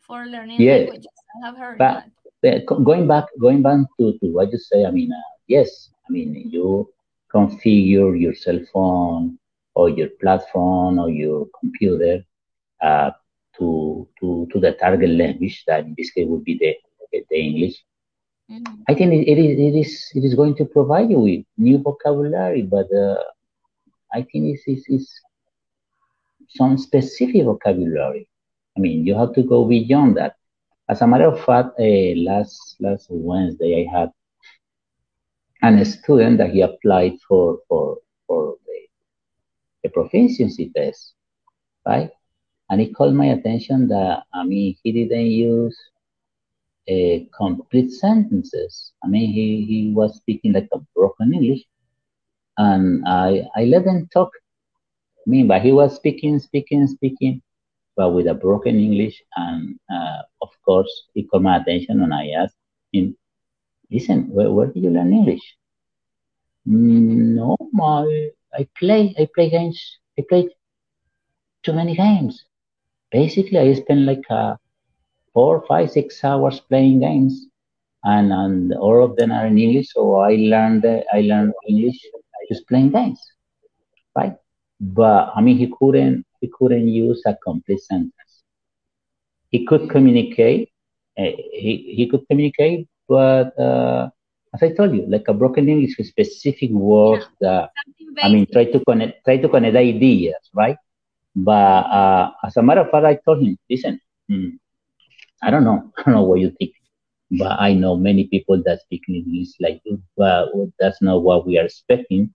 for 0.00 0.26
learning 0.26 0.60
yes. 0.60 0.80
languages. 0.80 1.06
I 1.42 1.46
have 1.46 1.56
heard 1.56 1.78
but, 1.78 2.04
that. 2.42 2.66
going 2.66 3.06
back, 3.06 3.24
going 3.40 3.62
back 3.62 3.80
to, 3.98 4.18
to 4.18 4.26
what 4.32 4.52
you 4.52 4.58
say, 4.58 4.84
I 4.84 4.90
mean, 4.90 5.12
uh, 5.12 5.34
yes, 5.48 5.90
I 6.08 6.12
mean 6.12 6.48
you 6.50 6.88
configure 7.32 8.18
your 8.18 8.34
cell 8.34 8.60
phone 8.72 9.38
or 9.78 9.88
your 9.88 10.08
platform 10.20 10.98
or 10.98 11.08
your 11.08 11.46
computer 11.60 12.24
uh, 12.82 13.10
to, 13.56 14.08
to, 14.18 14.48
to 14.52 14.60
the 14.60 14.72
target 14.72 15.10
language 15.10 15.62
that 15.68 15.84
in 15.84 15.94
this 15.96 16.10
case 16.10 16.26
would 16.28 16.44
be 16.44 16.58
the, 16.58 16.74
the 17.30 17.40
English. 17.48 17.76
Mm-hmm. 18.50 18.74
I 18.88 18.94
think 18.94 19.12
it, 19.12 19.24
it, 19.32 19.38
is, 19.38 19.52
it, 19.58 19.78
is, 19.78 20.12
it 20.16 20.24
is 20.24 20.34
going 20.34 20.56
to 20.56 20.64
provide 20.64 21.10
you 21.10 21.20
with 21.20 21.44
new 21.56 21.78
vocabulary, 21.78 22.62
but 22.62 22.92
uh, 22.92 23.22
I 24.12 24.22
think 24.22 24.42
it's, 24.52 24.62
it's, 24.66 24.84
it's 24.88 25.20
some 26.56 26.76
specific 26.76 27.44
vocabulary. 27.44 28.28
I 28.76 28.80
mean, 28.80 29.06
you 29.06 29.14
have 29.16 29.32
to 29.34 29.42
go 29.42 29.64
beyond 29.64 30.16
that. 30.16 30.34
As 30.88 31.02
a 31.02 31.06
matter 31.06 31.26
of 31.26 31.44
fact, 31.44 31.78
uh, 31.78 32.14
last 32.16 32.76
last 32.80 33.06
Wednesday 33.10 33.86
I 33.86 33.98
had 33.98 34.10
an 35.62 35.84
student 35.84 36.38
that 36.38 36.50
he 36.50 36.62
applied 36.62 37.14
for 37.28 37.58
for 37.68 37.98
for 38.26 38.56
a 39.84 39.88
proficiency 39.88 40.70
test, 40.74 41.14
right? 41.86 42.10
And 42.70 42.80
it 42.80 42.94
called 42.94 43.14
my 43.14 43.26
attention 43.26 43.88
that, 43.88 44.24
I 44.34 44.44
mean, 44.44 44.76
he 44.82 44.92
didn't 44.92 45.26
use 45.26 45.76
uh, 46.90 47.18
complete 47.36 47.90
sentences. 47.90 48.92
I 49.04 49.08
mean, 49.08 49.32
he, 49.32 49.64
he 49.66 49.92
was 49.94 50.16
speaking 50.16 50.52
like 50.52 50.68
a 50.72 50.78
broken 50.94 51.34
English. 51.34 51.62
And 52.58 53.04
I, 53.06 53.44
I 53.56 53.64
let 53.64 53.84
him 53.86 54.08
talk. 54.12 54.30
I 55.26 55.30
mean, 55.30 55.46
but 55.48 55.62
he 55.62 55.72
was 55.72 55.96
speaking, 55.96 56.38
speaking, 56.38 56.86
speaking, 56.86 57.42
but 57.96 58.10
with 58.10 58.26
a 58.26 58.34
broken 58.34 58.78
English. 58.78 59.22
And 59.36 59.78
uh, 59.92 60.22
of 60.42 60.50
course, 60.64 60.90
he 61.14 61.24
called 61.24 61.44
my 61.44 61.58
attention 61.58 62.02
and 62.02 62.12
I 62.14 62.28
asked 62.30 62.56
him, 62.92 63.16
listen, 63.90 64.28
where, 64.30 64.50
where 64.50 64.66
did 64.68 64.82
you 64.82 64.90
learn 64.90 65.12
English? 65.12 65.56
Mm, 66.66 67.34
no, 67.36 67.56
my, 67.72 68.30
I 68.54 68.66
play, 68.78 69.14
I 69.18 69.28
play 69.34 69.50
games. 69.50 69.80
I 70.18 70.24
play 70.28 70.48
too 71.64 71.72
many 71.72 71.94
games. 71.94 72.44
Basically, 73.10 73.58
I 73.58 73.72
spend 73.74 74.06
like 74.06 74.24
uh, 74.30 74.54
four, 75.32 75.64
five, 75.68 75.90
six 75.90 76.22
hours 76.24 76.60
playing 76.68 77.00
games, 77.00 77.46
and 78.04 78.32
and 78.32 78.72
all 78.74 79.04
of 79.04 79.16
them 79.16 79.32
are 79.32 79.46
in 79.46 79.58
English. 79.58 79.88
So 79.92 80.16
I 80.16 80.34
learned 80.36 80.84
I 81.12 81.20
learned 81.20 81.52
English 81.68 81.98
just 82.50 82.66
playing 82.68 82.90
games, 82.92 83.20
right? 84.16 84.34
But 84.80 85.32
I 85.34 85.40
mean, 85.40 85.58
he 85.58 85.72
couldn't 85.78 86.24
he 86.40 86.48
couldn't 86.58 86.88
use 86.88 87.22
a 87.26 87.34
complete 87.44 87.80
sentence. 87.80 88.32
He 89.50 89.64
could 89.64 89.88
communicate. 89.90 90.70
Uh, 91.18 91.32
he 91.52 91.94
he 91.96 92.06
could 92.08 92.26
communicate, 92.28 92.88
but 93.08 93.58
uh, 93.58 94.08
as 94.54 94.62
I 94.62 94.72
told 94.72 94.94
you, 94.94 95.04
like 95.08 95.28
a 95.28 95.34
broken 95.34 95.68
English 95.68 95.96
with 95.98 96.06
specific 96.08 96.70
words 96.70 97.26
yeah. 97.40 97.40
that 97.40 97.70
I 98.22 98.28
mean 98.28 98.46
try 98.52 98.64
to 98.66 98.80
connect 98.88 99.24
try 99.24 99.36
to 99.38 99.48
connect 99.48 99.76
ideas, 99.76 100.42
right? 100.54 100.76
But 101.34 101.82
uh, 102.00 102.30
as 102.44 102.56
a 102.56 102.62
matter 102.62 102.82
of 102.82 102.90
fact, 102.90 103.06
I 103.06 103.16
told 103.24 103.42
him, 103.42 103.56
listen, 103.70 104.00
hmm, 104.28 104.48
I 105.42 105.50
don't 105.50 105.64
know, 105.64 105.90
I 105.98 106.02
don't 106.04 106.14
know 106.14 106.24
what 106.24 106.40
you 106.40 106.50
think, 106.58 106.72
but 107.38 107.60
I 107.60 107.74
know 107.74 107.96
many 107.96 108.24
people 108.26 108.62
that 108.66 108.80
speak 108.82 109.02
English 109.08 109.50
like 109.60 109.80
you, 109.84 110.00
but 110.16 110.48
that's 110.78 111.00
not 111.02 111.22
what 111.22 111.46
we 111.46 111.58
are 111.58 111.64
expecting 111.64 112.30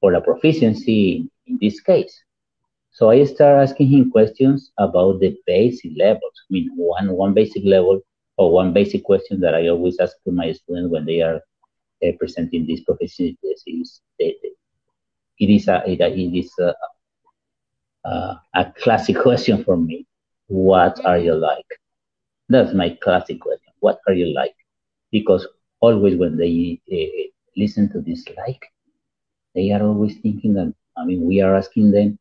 for 0.00 0.14
a 0.14 0.20
proficiency 0.20 1.28
in 1.46 1.58
this 1.60 1.80
case. 1.80 2.14
So 2.92 3.10
I 3.10 3.24
start 3.24 3.62
asking 3.62 3.88
him 3.88 4.10
questions 4.10 4.72
about 4.78 5.20
the 5.20 5.36
basic 5.46 5.92
levels. 5.96 6.36
I 6.42 6.48
mean, 6.52 6.70
one 6.76 7.12
one 7.12 7.34
basic 7.34 7.64
level 7.64 8.00
or 8.38 8.52
one 8.52 8.72
basic 8.72 9.04
question 9.04 9.40
that 9.40 9.54
I 9.54 9.68
always 9.68 9.98
ask 10.00 10.16
to 10.24 10.32
my 10.32 10.52
students 10.52 10.90
when 10.92 11.04
they 11.06 11.20
are 11.22 11.40
uh, 12.04 12.12
presenting 12.18 12.66
this 12.66 12.80
proficiency 12.84 13.36
test 13.44 13.64
is 13.66 14.00
it 15.42 15.50
is 15.50 15.68
a 15.68 15.82
it, 15.86 16.00
it 16.00 16.38
is 16.42 16.52
a, 16.58 16.74
a, 18.54 18.72
classic 18.82 19.16
question 19.16 19.64
for 19.64 19.76
me. 19.76 20.06
What 20.46 21.04
are 21.04 21.18
you 21.18 21.34
like? 21.34 21.70
That's 22.48 22.74
my 22.74 22.90
classic 23.02 23.40
question. 23.40 23.72
What 23.80 23.98
are 24.06 24.14
you 24.14 24.32
like? 24.34 24.54
Because 25.10 25.46
always 25.80 26.16
when 26.16 26.36
they 26.36 26.80
uh, 26.92 27.22
listen 27.56 27.90
to 27.92 28.00
this 28.00 28.24
like. 28.36 28.64
They 29.54 29.70
are 29.72 29.82
always 29.82 30.16
thinking 30.18 30.54
that, 30.54 30.72
I 30.96 31.04
mean, 31.04 31.26
we 31.26 31.40
are 31.42 31.56
asking 31.56 31.90
them 31.90 32.18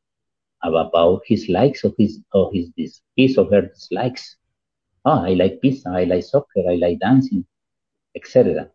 about 0.63 1.21
his 1.25 1.47
likes 1.47 1.83
or 1.85 1.93
his, 1.97 2.19
or 2.33 2.51
his, 2.53 2.69
this, 2.77 3.01
his 3.15 3.37
or 3.37 3.49
her 3.51 3.61
dislikes. 3.61 4.35
Oh, 5.05 5.23
I 5.25 5.33
like 5.33 5.61
pizza, 5.61 5.89
I 5.89 6.03
like 6.03 6.23
soccer, 6.23 6.63
I 6.69 6.75
like 6.75 6.99
dancing, 6.99 7.45
etc. 8.15 8.69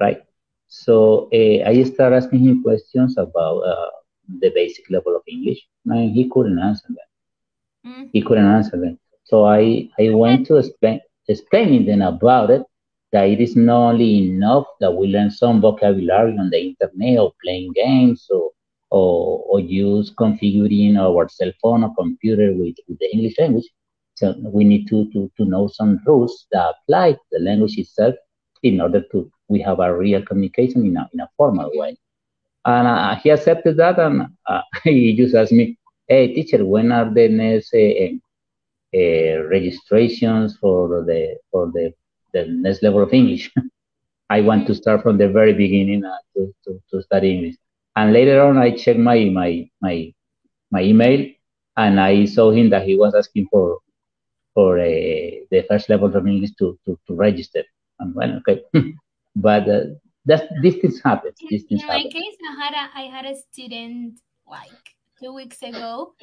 Right? 0.00 0.22
So 0.68 1.28
uh, 1.32 1.68
I 1.68 1.82
started 1.84 2.16
asking 2.16 2.40
him 2.40 2.62
questions 2.62 3.16
about 3.16 3.60
uh, 3.60 3.90
the 4.40 4.50
basic 4.54 4.90
level 4.90 5.14
of 5.16 5.22
English, 5.28 5.60
and 5.86 6.10
he 6.10 6.28
couldn't 6.28 6.58
answer 6.58 6.88
them. 6.88 7.92
Mm-hmm. 7.92 8.04
He 8.12 8.22
couldn't 8.22 8.46
answer 8.46 8.78
them. 8.78 8.98
So 9.24 9.44
I, 9.44 9.88
I 9.98 10.10
went 10.10 10.46
to 10.48 10.56
explain, 10.56 11.00
explaining 11.28 11.86
them 11.86 12.02
about 12.02 12.50
it, 12.50 12.62
that 13.12 13.28
it 13.28 13.40
is 13.40 13.54
not 13.56 13.92
only 13.92 14.18
enough 14.26 14.66
that 14.80 14.90
we 14.92 15.06
learn 15.06 15.30
some 15.30 15.60
vocabulary 15.60 16.36
on 16.38 16.50
the 16.50 16.60
internet 16.60 17.18
or 17.18 17.32
playing 17.42 17.72
games 17.74 18.26
or, 18.30 18.50
or, 18.90 19.44
or 19.48 19.60
use 19.60 20.12
configuring 20.12 20.98
our 20.98 21.28
cell 21.28 21.52
phone 21.62 21.84
or 21.84 21.94
computer 21.94 22.52
with, 22.52 22.74
with 22.88 22.98
the 22.98 23.08
English 23.12 23.38
language. 23.38 23.68
So 24.14 24.34
we 24.42 24.64
need 24.64 24.88
to, 24.88 25.10
to, 25.12 25.30
to 25.36 25.44
know 25.44 25.68
some 25.68 26.00
rules 26.06 26.46
that 26.52 26.74
apply 26.74 27.12
to 27.12 27.18
the 27.32 27.40
language 27.40 27.78
itself 27.78 28.14
in 28.62 28.80
order 28.80 29.02
to 29.12 29.30
we 29.48 29.60
have 29.60 29.80
a 29.80 29.94
real 29.94 30.22
communication 30.22 30.84
in 30.86 30.96
a, 30.96 31.08
in 31.12 31.20
a 31.20 31.28
formal 31.36 31.70
way. 31.74 31.96
And 32.64 32.88
uh, 32.88 33.14
he 33.16 33.30
accepted 33.30 33.76
that 33.76 33.98
and 33.98 34.28
uh, 34.46 34.62
he 34.84 35.14
just 35.16 35.34
asked 35.34 35.52
me, 35.52 35.78
hey, 36.08 36.34
teacher, 36.34 36.64
when 36.64 36.92
are 36.92 37.12
the 37.12 37.28
next 37.28 37.74
uh, 38.94 39.42
registrations 39.48 40.56
for 40.56 41.02
the 41.04 41.36
for 41.50 41.70
the, 41.74 41.92
the 42.32 42.46
next 42.46 42.82
level 42.82 43.02
of 43.02 43.12
English. 43.12 43.50
I 44.30 44.40
want 44.40 44.66
to 44.68 44.74
start 44.74 45.02
from 45.02 45.18
the 45.18 45.28
very 45.28 45.52
beginning 45.52 46.04
uh, 46.04 46.16
to, 46.34 46.54
to, 46.64 46.80
to 46.90 47.02
study 47.02 47.34
English. 47.34 47.56
And 47.96 48.12
later 48.12 48.40
on, 48.42 48.56
I 48.56 48.70
checked 48.70 48.98
my 48.98 49.24
my 49.26 49.68
my 49.80 50.12
my 50.70 50.82
email, 50.82 51.28
and 51.76 52.00
I 52.00 52.24
saw 52.24 52.50
him 52.50 52.70
that 52.70 52.86
he 52.86 52.96
was 52.96 53.14
asking 53.14 53.48
for 53.50 53.78
for 54.54 54.78
uh, 54.78 55.30
the 55.50 55.64
first 55.68 55.88
level 55.88 56.14
of 56.14 56.26
English 56.26 56.52
to, 56.60 56.78
to, 56.84 56.96
to 57.08 57.14
register. 57.14 57.64
And 57.98 58.14
well, 58.14 58.40
okay, 58.48 58.62
but 59.36 59.68
uh, 59.68 59.84
that's 60.24 60.44
these 60.62 60.76
things 60.76 61.00
happen. 61.04 61.32
These 61.48 61.64
things 61.68 61.82
in 61.82 61.86
my 61.86 61.94
happen. 61.94 62.10
case, 62.10 62.36
I 62.48 62.64
had 62.64 62.74
a 62.74 62.98
I 62.98 63.02
had 63.16 63.24
a 63.26 63.36
student 63.36 64.20
like 64.46 64.96
two 65.20 65.32
weeks 65.34 65.62
ago 65.62 66.14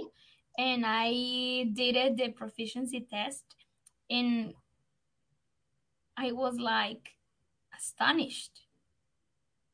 and 0.58 0.84
I 0.86 1.66
did 1.74 2.18
the 2.18 2.30
proficiency 2.30 3.08
test, 3.10 3.46
and 4.10 4.54
I 6.18 6.32
was 6.32 6.58
like 6.60 7.10
astonished 7.78 8.62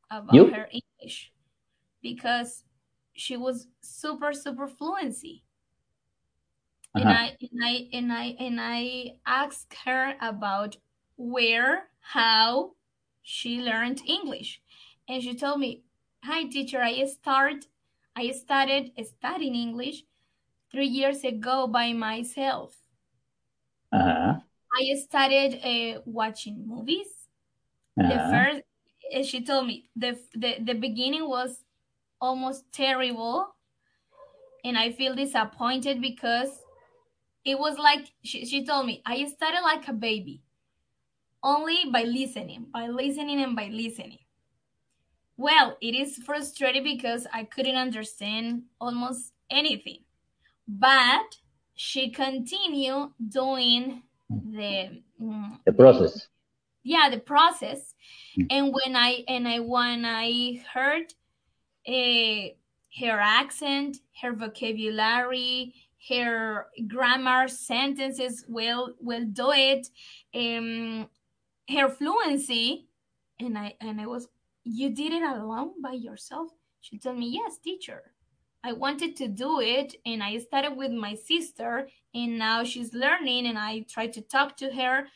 about 0.10 0.36
You? 0.36 0.52
her 0.52 0.70
English 0.72 1.32
because 2.02 2.64
she 3.14 3.38
was 3.38 3.68
super 3.82 4.34
super 4.34 4.68
fluency. 4.68 5.44
And 6.96 7.06
Uh-huh. 7.06 7.14
I 7.14 7.38
and 7.42 7.64
I 7.64 7.90
and 7.94 8.14
I 8.14 8.26
and 8.40 8.60
I 8.60 9.20
asked 9.26 9.74
her 9.86 10.16
about 10.22 10.78
where, 11.16 11.90
how 12.00 12.76
she 13.28 13.62
learned 13.62 14.02
English. 14.08 14.62
And 15.08 15.22
she 15.22 15.36
told 15.36 15.60
me, 15.60 15.84
Hi 16.24 16.46
teacher, 16.46 16.82
I 16.82 17.06
start 17.06 17.68
I 18.16 18.32
started 18.32 18.94
studying 19.06 19.56
English 19.56 20.04
three 20.72 20.88
years 20.88 21.24
ago 21.24 21.68
by 21.68 21.94
myself. 21.94 22.90
Uh-huh. 23.92 24.42
I 24.74 24.94
started 24.96 25.60
uh, 25.66 26.02
watching 26.06 26.68
movies. 26.68 27.30
The 28.04 28.20
Uh-huh. 28.20 28.20
first, 28.20 28.64
uh, 29.16 29.24
she 29.24 29.44
told 29.44 29.68
me 29.68 29.90
the, 29.96 30.20
the 30.34 30.60
the 30.62 30.76
beginning 30.76 31.28
was 31.30 31.66
almost 32.22 32.72
terrible, 32.74 33.56
and 34.64 34.78
I 34.78 34.92
feel 34.92 35.16
disappointed 35.16 36.02
because 36.02 36.62
it 37.46 37.60
was 37.60 37.78
like 37.80 38.14
she, 38.24 38.46
she 38.46 38.66
told 38.66 38.88
me 38.88 39.02
I 39.06 39.26
started 39.28 39.62
like 39.64 39.88
a 39.90 39.94
baby, 39.94 40.44
only 41.44 41.90
by 41.92 42.04
listening, 42.04 42.68
by 42.74 42.88
listening 42.88 43.42
and 43.42 43.56
by 43.56 43.68
listening. 43.68 44.20
Well, 45.38 45.78
it 45.82 45.94
is 45.96 46.18
frustrating 46.18 46.84
because 46.84 47.28
I 47.32 47.44
couldn't 47.44 47.76
understand 47.76 48.64
almost 48.82 49.34
anything 49.50 50.00
but 50.68 51.38
she 51.76 52.10
continued 52.10 53.12
doing 53.30 54.04
the 54.30 55.02
mm, 55.22 55.58
The 55.66 55.72
process. 55.74 56.28
yeah 56.84 57.10
the 57.10 57.20
process 57.20 57.94
and 58.50 58.74
when 58.74 58.96
i 58.96 59.24
and 59.28 59.48
i 59.48 59.60
when 59.60 60.04
i 60.06 60.62
heard 60.74 61.14
uh, 61.88 62.50
her 63.02 63.20
accent 63.20 63.98
her 64.22 64.34
vocabulary 64.34 65.74
her 66.10 66.68
grammar 66.88 67.48
sentences 67.48 68.44
will 68.50 68.94
will 69.00 69.26
do 69.26 69.52
it 69.54 69.88
um 70.36 71.08
her 71.70 71.90
fluency 71.90 72.88
and 73.40 73.58
i 73.58 73.74
and 73.82 74.00
i 74.02 74.06
was 74.06 74.28
you 74.64 74.90
did 74.90 75.14
it 75.14 75.24
alone 75.24 75.72
by 75.82 75.94
yourself 75.94 76.50
she 76.82 76.98
told 76.98 77.18
me 77.18 77.30
yes 77.30 77.58
teacher 77.58 78.14
I 78.64 78.74
wanted 78.74 79.16
to 79.18 79.30
do 79.30 79.62
it 79.62 79.96
and 80.06 80.22
I 80.22 80.40
started 80.40 80.76
with 80.76 80.92
my 80.92 81.16
sister 81.16 81.88
and 82.14 82.38
now 82.38 82.66
she's 82.66 82.94
learning 82.94 83.48
and 83.48 83.58
I 83.58 83.86
try 83.88 84.08
to 84.08 84.22
talk 84.22 84.58
to 84.58 84.70
her 84.74 85.08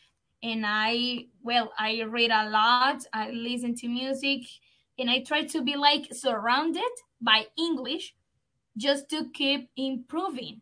and 0.43 0.63
I 0.65 1.25
well 1.43 1.73
I 1.77 2.03
read 2.03 2.31
a 2.31 2.49
lot, 2.49 3.03
I 3.13 3.31
listen 3.31 3.75
to 3.75 3.87
music 3.87 4.43
and 4.97 5.09
I 5.09 5.19
try 5.23 5.43
to 5.43 5.61
be 5.61 5.75
like 5.75 6.13
surrounded 6.13 6.93
by 7.19 7.47
English 7.57 8.15
just 8.77 9.09
to 9.09 9.29
keep 9.33 9.69
improving. 9.75 10.61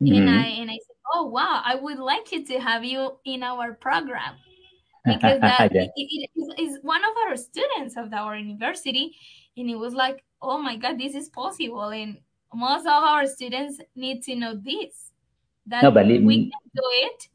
And 0.00 0.08
mm-hmm. 0.08 0.28
I 0.28 0.46
and 0.46 0.70
I 0.70 0.74
said, 0.74 0.96
"Oh 1.14 1.26
wow, 1.26 1.60
I 1.64 1.74
would 1.74 1.98
like 1.98 2.32
it 2.32 2.46
to 2.46 2.58
have 2.58 2.84
you 2.84 3.18
in 3.24 3.42
our 3.42 3.74
program." 3.74 4.34
Because 5.04 5.40
that 5.40 5.70
Yeah. 5.72 5.86
it, 5.96 6.30
it, 6.36 6.60
is 6.60 6.78
one 6.82 7.02
of 7.04 7.10
our 7.26 7.36
students 7.36 7.96
of 7.96 8.12
our 8.12 8.36
university 8.36 9.16
and 9.56 9.70
it 9.70 9.76
was 9.76 9.94
like 9.94 10.24
oh 10.42 10.58
my 10.58 10.76
god 10.76 10.98
this 10.98 11.14
is 11.14 11.28
possible 11.28 11.88
and 11.88 12.18
most 12.54 12.86
of 12.86 13.02
our 13.04 13.26
students 13.26 13.80
need 13.94 14.22
to 14.22 14.34
know 14.34 14.54
this 14.54 15.12
that 15.66 15.82
No, 15.82 15.90
we 15.90 16.50
can 16.50 16.60
do 16.74 16.82
it 17.06 17.28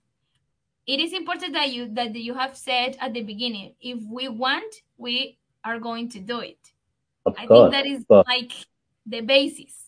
it 0.88 0.99
is 0.99 1.13
important 1.13 1.54
that 1.54 1.71
you 1.71 1.89
that 1.93 2.13
you 2.15 2.34
have 2.34 2.56
said 2.56 2.97
at 2.99 3.13
the 3.13 3.23
beginning 3.23 3.73
if 3.82 3.99
we 4.10 4.28
want 4.28 4.75
we 4.97 5.38
are 5.63 5.80
going 5.80 6.10
to 6.10 6.19
do 6.19 6.39
it 6.39 6.60
Of 7.25 7.36
i 7.38 7.47
course. 7.47 7.71
think 7.71 7.71
that 7.71 7.86
is 7.86 8.06
like 8.28 8.51
the 9.06 9.21
basis 9.21 9.86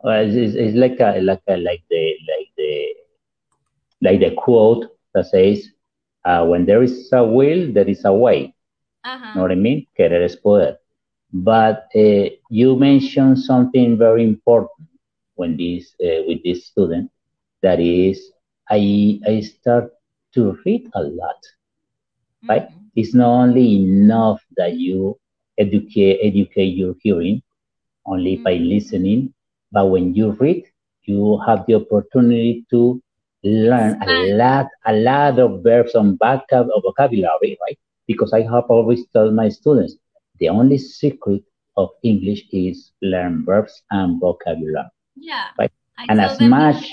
Well, 0.00 0.24
it's, 0.24 0.36
it's, 0.36 0.54
it's 0.54 0.76
like 0.76 1.00
a, 1.00 1.20
like 1.20 1.42
a, 1.48 1.56
like 1.56 1.82
the 1.90 2.14
like 2.28 2.48
the 2.56 2.94
like 4.02 4.20
the 4.20 4.34
quote 4.36 4.86
that 5.14 5.26
says, 5.26 5.68
uh, 6.26 6.44
"When 6.46 6.66
there 6.66 6.82
is 6.82 7.10
a 7.12 7.24
will, 7.24 7.72
there 7.72 7.88
is 7.88 8.04
a 8.04 8.12
way." 8.12 8.54
uh-huh. 9.04 9.34
know 9.34 9.42
what 9.42 9.52
I 9.52 9.56
mean? 9.56 9.86
Querer 9.96 10.22
es 10.24 10.36
poder. 10.36 10.76
But 11.32 11.86
uh, 11.94 12.28
you 12.50 12.76
mentioned 12.76 13.38
something 13.38 13.96
very 13.98 14.24
important 14.24 14.88
when 15.36 15.56
this 15.56 15.94
uh, 16.04 16.22
with 16.28 16.42
this 16.44 16.66
student. 16.66 17.10
That 17.62 17.80
is, 17.80 18.18
I 18.70 19.20
I 19.26 19.40
start 19.40 19.92
to 20.34 20.56
read 20.64 20.82
a 20.94 21.02
lot. 21.02 21.40
Right? 22.48 22.68
It's 22.96 23.14
not 23.14 23.30
only 23.42 23.76
enough 23.76 24.40
that 24.56 24.74
you 24.76 25.18
educate 25.58 26.18
educate 26.22 26.74
your 26.80 26.94
hearing 27.02 27.42
only 28.06 28.36
by 28.36 28.54
listening, 28.54 29.32
but 29.72 29.86
when 29.90 30.14
you 30.14 30.32
read, 30.32 30.64
you 31.04 31.38
have 31.46 31.66
the 31.66 31.74
opportunity 31.74 32.64
to 32.70 33.00
learn 33.46 34.00
a 34.02 34.10
lot 34.36 34.66
a 34.86 34.92
lot 34.92 35.38
of 35.38 35.62
verbs 35.62 35.94
and 35.94 36.18
vocabulary, 36.18 37.58
right? 37.62 37.78
Because 38.06 38.32
I 38.32 38.42
have 38.42 38.64
always 38.68 39.06
told 39.14 39.34
my 39.34 39.48
students 39.48 39.96
the 40.38 40.48
only 40.48 40.78
secret 40.78 41.42
of 41.76 41.90
English 42.02 42.44
is 42.52 42.92
learn 43.02 43.44
verbs 43.46 43.82
and 43.90 44.20
vocabulary. 44.20 44.88
yeah 45.16 45.48
Right. 45.58 45.72
I 45.98 46.06
And 46.08 46.20
as 46.20 46.40
much 46.40 46.90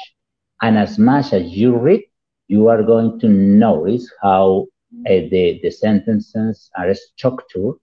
and 0.62 0.78
as 0.78 0.98
much 1.00 1.34
as 1.34 1.44
you 1.52 1.76
read, 1.78 2.02
you 2.48 2.68
are 2.70 2.84
going 2.84 3.20
to 3.20 3.28
notice 3.30 4.10
how 4.22 4.68
uh, 5.08 5.22
the 5.32 5.60
the 5.63 5.72
sentences 5.72 6.70
are 6.78 6.94
structured, 6.94 7.76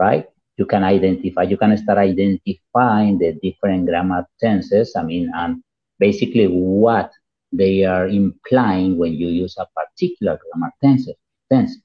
right? 0.00 0.26
You 0.56 0.66
can 0.66 0.84
identify, 0.84 1.42
you 1.44 1.56
can 1.56 1.76
start 1.78 1.98
identifying 1.98 3.18
the 3.18 3.32
different 3.42 3.86
grammar 3.86 4.26
tenses. 4.40 4.94
I 4.96 5.02
mean, 5.02 5.30
and 5.34 5.62
basically 5.98 6.46
what 6.46 7.10
they 7.52 7.84
are 7.84 8.06
implying 8.08 8.98
when 8.98 9.12
you 9.14 9.28
use 9.28 9.56
a 9.58 9.66
particular 9.76 10.38
grammar 10.42 10.72
tense. 10.82 11.08
tense. 11.50 11.76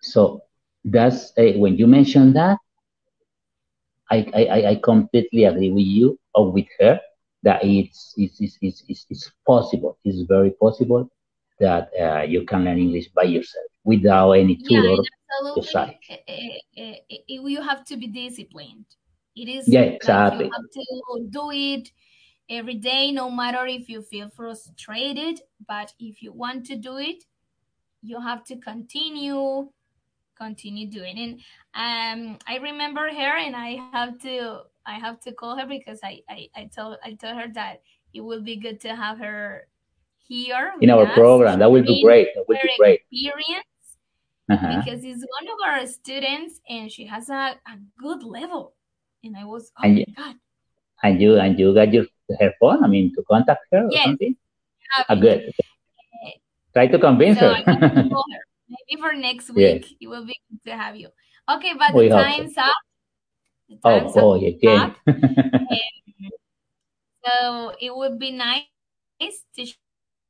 So 0.00 0.42
that's 0.84 1.32
uh, 1.38 1.52
when 1.56 1.76
you 1.76 1.86
mention 1.86 2.32
that, 2.34 2.58
I, 4.10 4.26
I, 4.34 4.68
I- 4.70 4.80
completely 4.82 5.44
agree 5.44 5.70
with 5.70 5.84
you 5.84 6.18
or 6.34 6.52
with 6.52 6.66
her 6.80 7.00
that 7.42 7.64
it's 7.64 8.14
it's, 8.16 8.40
it's, 8.40 8.58
it's, 8.88 9.06
it's, 9.08 9.30
possible. 9.46 9.98
It's 10.04 10.22
very 10.28 10.50
possible 10.52 11.08
that 11.60 11.90
uh, 12.00 12.22
you 12.22 12.44
can 12.44 12.64
learn 12.64 12.78
English 12.78 13.08
by 13.14 13.24
yourself 13.24 13.66
without 13.84 14.32
any 14.32 14.56
yeah 14.58 14.68
tutor. 14.68 15.02
and 15.02 15.06
absolutely. 15.30 16.00
Uh, 16.10 16.82
uh, 16.82 16.94
you 17.26 17.62
have 17.62 17.84
to 17.86 17.96
be 17.96 18.06
disciplined. 18.06 18.86
It 19.34 19.48
is 19.48 19.68
Yeah, 19.68 19.80
like 19.80 19.94
exactly. 19.96 20.46
you 20.46 20.50
have 20.52 20.70
to 20.72 21.28
do 21.30 21.50
it 21.52 21.90
every 22.48 22.74
day, 22.76 23.12
no 23.12 23.30
matter 23.30 23.66
if 23.66 23.88
you 23.88 24.02
feel 24.02 24.30
frustrated. 24.30 25.40
But 25.66 25.92
if 25.98 26.22
you 26.22 26.32
want 26.32 26.66
to 26.66 26.76
do 26.76 26.96
it, 26.98 27.24
you 28.02 28.20
have 28.20 28.44
to 28.44 28.56
continue, 28.56 29.68
continue 30.36 30.86
doing 30.88 31.18
it. 31.18 31.30
Um, 31.74 32.38
I 32.46 32.58
remember 32.62 33.08
her, 33.08 33.36
and 33.38 33.56
I 33.56 33.80
have 33.92 34.18
to, 34.20 34.60
I 34.86 34.94
have 34.94 35.20
to 35.20 35.32
call 35.32 35.56
her 35.58 35.66
because 35.66 36.00
I, 36.04 36.20
I, 36.28 36.48
I 36.54 36.70
told, 36.74 36.98
I 37.04 37.14
told 37.14 37.36
her 37.36 37.48
that 37.54 37.82
it 38.14 38.20
would 38.20 38.44
be 38.44 38.56
good 38.56 38.80
to 38.82 38.94
have 38.94 39.18
her 39.18 39.66
here 40.18 40.72
In 40.80 40.90
our 40.90 41.06
program, 41.14 41.58
that 41.58 41.70
would 41.70 41.86
be 41.86 42.02
great. 42.02 42.28
That 42.34 42.44
would 42.48 42.58
be 42.62 42.70
great. 42.78 43.00
experience 43.10 43.66
Uh-huh. 44.48 44.82
because 44.84 45.04
it's 45.04 45.24
one 45.38 45.48
of 45.52 45.58
our 45.66 45.86
students 45.86 46.60
and 46.68 46.90
she 46.90 47.06
has 47.06 47.28
a, 47.28 47.54
a 47.66 47.76
good 47.98 48.22
level. 48.22 48.74
And 49.24 49.36
I 49.36 49.44
was, 49.44 49.72
oh 49.78 49.82
And 49.84 49.96
my 49.96 50.04
God. 50.16 50.36
And 51.06 51.20
you 51.20 51.36
and 51.38 51.58
you 51.58 51.74
got 51.74 51.92
your 51.92 52.06
her 52.40 52.52
phone. 52.60 52.82
I 52.84 52.88
mean, 52.88 53.14
to 53.14 53.22
contact 53.30 53.66
her 53.72 53.86
or 53.86 53.90
Yes, 53.90 54.06
something. 54.06 54.36
have 54.90 55.06
Ah, 55.08 55.14
it. 55.14 55.20
good. 55.20 55.52
Try 56.74 56.86
to 56.88 56.98
convince 56.98 57.38
So 57.38 57.46
her. 57.46 57.52
I 57.54 57.62
have 57.66 57.80
to 57.80 58.08
call 58.10 58.24
her. 58.32 58.42
Maybe 58.68 59.00
for 59.00 59.12
next 59.14 59.50
Yes. 59.54 59.82
week, 59.84 59.96
it 60.00 60.08
will 60.08 60.26
be 60.26 60.36
good 60.50 60.70
to 60.70 60.76
have 60.76 60.96
you. 60.96 61.08
Okay, 61.48 61.72
but 61.78 61.94
We 61.94 62.08
the 62.08 62.14
hope 62.14 62.26
so. 62.26 62.36
time's 62.36 62.58
up. 62.58 62.76
The 63.68 63.78
Oh, 63.84 63.98
time's 64.00 64.16
oh, 64.16 64.34
up. 64.36 64.42
again. 64.42 64.94
And 65.06 66.32
so 67.24 67.72
it 67.80 67.94
would 67.94 68.18
be 68.18 68.32
nice 68.32 68.64
to 69.56 69.66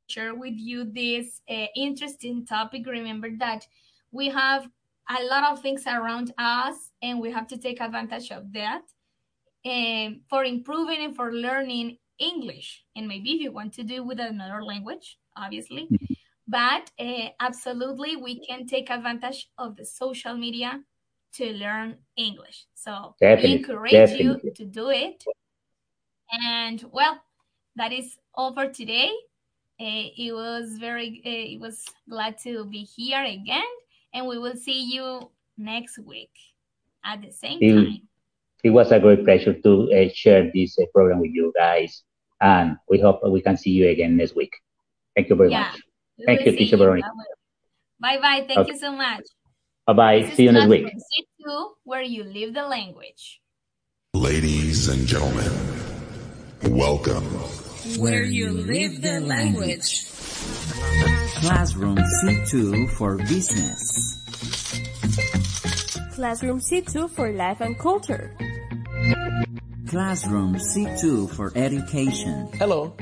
share 0.09 0.35
with 0.35 0.53
you 0.55 0.85
this 0.85 1.41
uh, 1.49 1.65
interesting 1.75 2.45
topic. 2.45 2.85
Remember 2.85 3.29
that 3.39 3.65
we 4.11 4.29
have 4.29 4.69
a 5.09 5.23
lot 5.23 5.51
of 5.51 5.61
things 5.61 5.85
around 5.87 6.33
us, 6.37 6.91
and 7.01 7.19
we 7.19 7.31
have 7.31 7.47
to 7.47 7.57
take 7.57 7.81
advantage 7.81 8.31
of 8.31 8.51
that 8.53 8.81
um, 9.67 10.21
for 10.29 10.45
improving 10.45 11.03
and 11.03 11.15
for 11.15 11.33
learning 11.33 11.97
English. 12.19 12.83
And 12.95 13.07
maybe 13.07 13.31
if 13.31 13.41
you 13.41 13.51
want 13.51 13.73
to 13.73 13.83
do 13.83 13.95
it 13.95 14.05
with 14.05 14.19
another 14.19 14.63
language, 14.63 15.17
obviously. 15.35 15.89
But 16.47 16.89
uh, 16.99 17.29
absolutely, 17.39 18.15
we 18.15 18.45
can 18.45 18.65
take 18.65 18.89
advantage 18.89 19.49
of 19.57 19.75
the 19.75 19.85
social 19.85 20.35
media 20.35 20.81
to 21.33 21.53
learn 21.53 21.97
English. 22.15 22.65
So 22.73 23.15
we 23.19 23.27
Definitely, 23.27 23.57
encourage 23.57 24.11
you 24.11 24.39
to 24.55 24.65
do 24.65 24.89
it. 24.89 25.23
And 26.31 26.83
well, 26.91 27.21
that 27.75 27.91
is 27.91 28.17
all 28.33 28.53
for 28.53 28.67
today. 28.67 29.11
Uh, 29.79 30.09
it 30.17 30.33
was 30.33 30.77
very, 30.79 31.21
uh, 31.25 31.53
it 31.53 31.59
was 31.59 31.85
glad 32.09 32.37
to 32.39 32.65
be 32.65 32.83
here 32.83 33.23
again, 33.23 33.61
and 34.13 34.25
we 34.25 34.39
will 34.39 34.55
see 34.55 34.83
you 34.83 35.29
next 35.57 35.99
week 35.99 36.31
at 37.05 37.21
the 37.21 37.31
same 37.31 37.59
It, 37.61 37.73
time. 37.73 38.06
It 38.63 38.71
was 38.71 38.91
a 38.91 38.99
great 38.99 39.23
pleasure 39.23 39.53
to 39.53 39.91
uh, 39.93 40.09
share 40.13 40.51
this 40.53 40.77
uh, 40.79 40.85
program 40.93 41.19
with 41.19 41.31
you 41.31 41.53
guys, 41.55 42.03
and 42.41 42.77
we 42.89 42.99
hope 42.99 43.21
we 43.29 43.41
can 43.41 43.57
see 43.57 43.71
you 43.71 43.87
again 43.89 44.17
next 44.17 44.35
week. 44.35 44.51
Thank 45.15 45.29
you 45.29 45.35
very 45.35 45.51
Yeah, 45.51 45.61
much. 45.71 45.81
we 46.17 46.25
Thank 46.25 46.45
you, 46.45 46.51
see 46.51 46.57
Teacher. 46.57 46.77
Veronica. 46.77 47.09
Bye 47.99 48.17
bye. 48.21 48.45
Thank 48.47 48.59
Okay. 48.59 48.71
you 48.73 48.77
so 48.77 48.91
much. 48.91 49.23
Bye 49.85 49.93
bye. 49.93 50.19
This 50.21 50.35
See 50.35 50.43
you 50.43 50.51
next 50.51 50.67
week. 50.67 50.83
Classroom 50.83 51.01
C2, 51.47 51.69
where 51.83 52.01
you 52.01 52.23
live 52.23 52.53
the 52.53 52.67
language. 52.67 53.39
Ladies 54.13 54.89
and 54.89 55.07
gentlemen, 55.07 55.51
welcome. 56.75 57.23
Where 58.01 58.23
you 58.23 58.49
live 58.51 59.01
the 59.01 59.19
language. 59.21 60.05
Classroom 61.39 61.97
C2 61.97 62.89
for 62.97 63.17
Business. 63.17 64.13
Classroom 66.15 66.59
C2 66.59 67.09
for 67.09 67.31
life 67.31 67.61
and 67.61 67.77
culture. 67.77 68.33
Classroom 69.87 70.55
C2 70.55 71.29
for 71.33 71.51
Education. 71.55 72.49
Hello. 72.59 72.93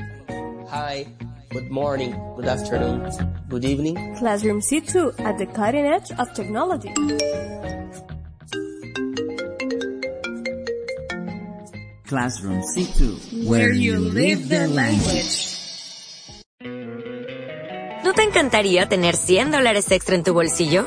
Hi. 0.70 1.04
Good 1.50 1.68
morning. 1.68 2.14
Good 2.36 2.46
afternoon. 2.46 3.10
Good 3.48 3.64
evening. 3.64 4.14
Classroom 4.16 4.60
C2 4.60 5.18
at 5.18 5.36
the 5.36 5.46
cutting 5.46 5.84
edge 5.84 6.12
of 6.12 6.32
technology. 6.34 6.94
Classroom 12.06 12.62
C2 12.62 13.48
Where 13.48 13.72
you 13.72 13.98
live 13.98 14.48
the 14.48 14.68
language. 14.68 15.56
¿No 18.04 18.12
te 18.12 18.22
encantaría 18.22 18.86
tener 18.86 19.16
100 19.16 19.50
dólares 19.50 19.90
extra 19.90 20.14
en 20.14 20.22
tu 20.22 20.32
bolsillo? 20.32 20.86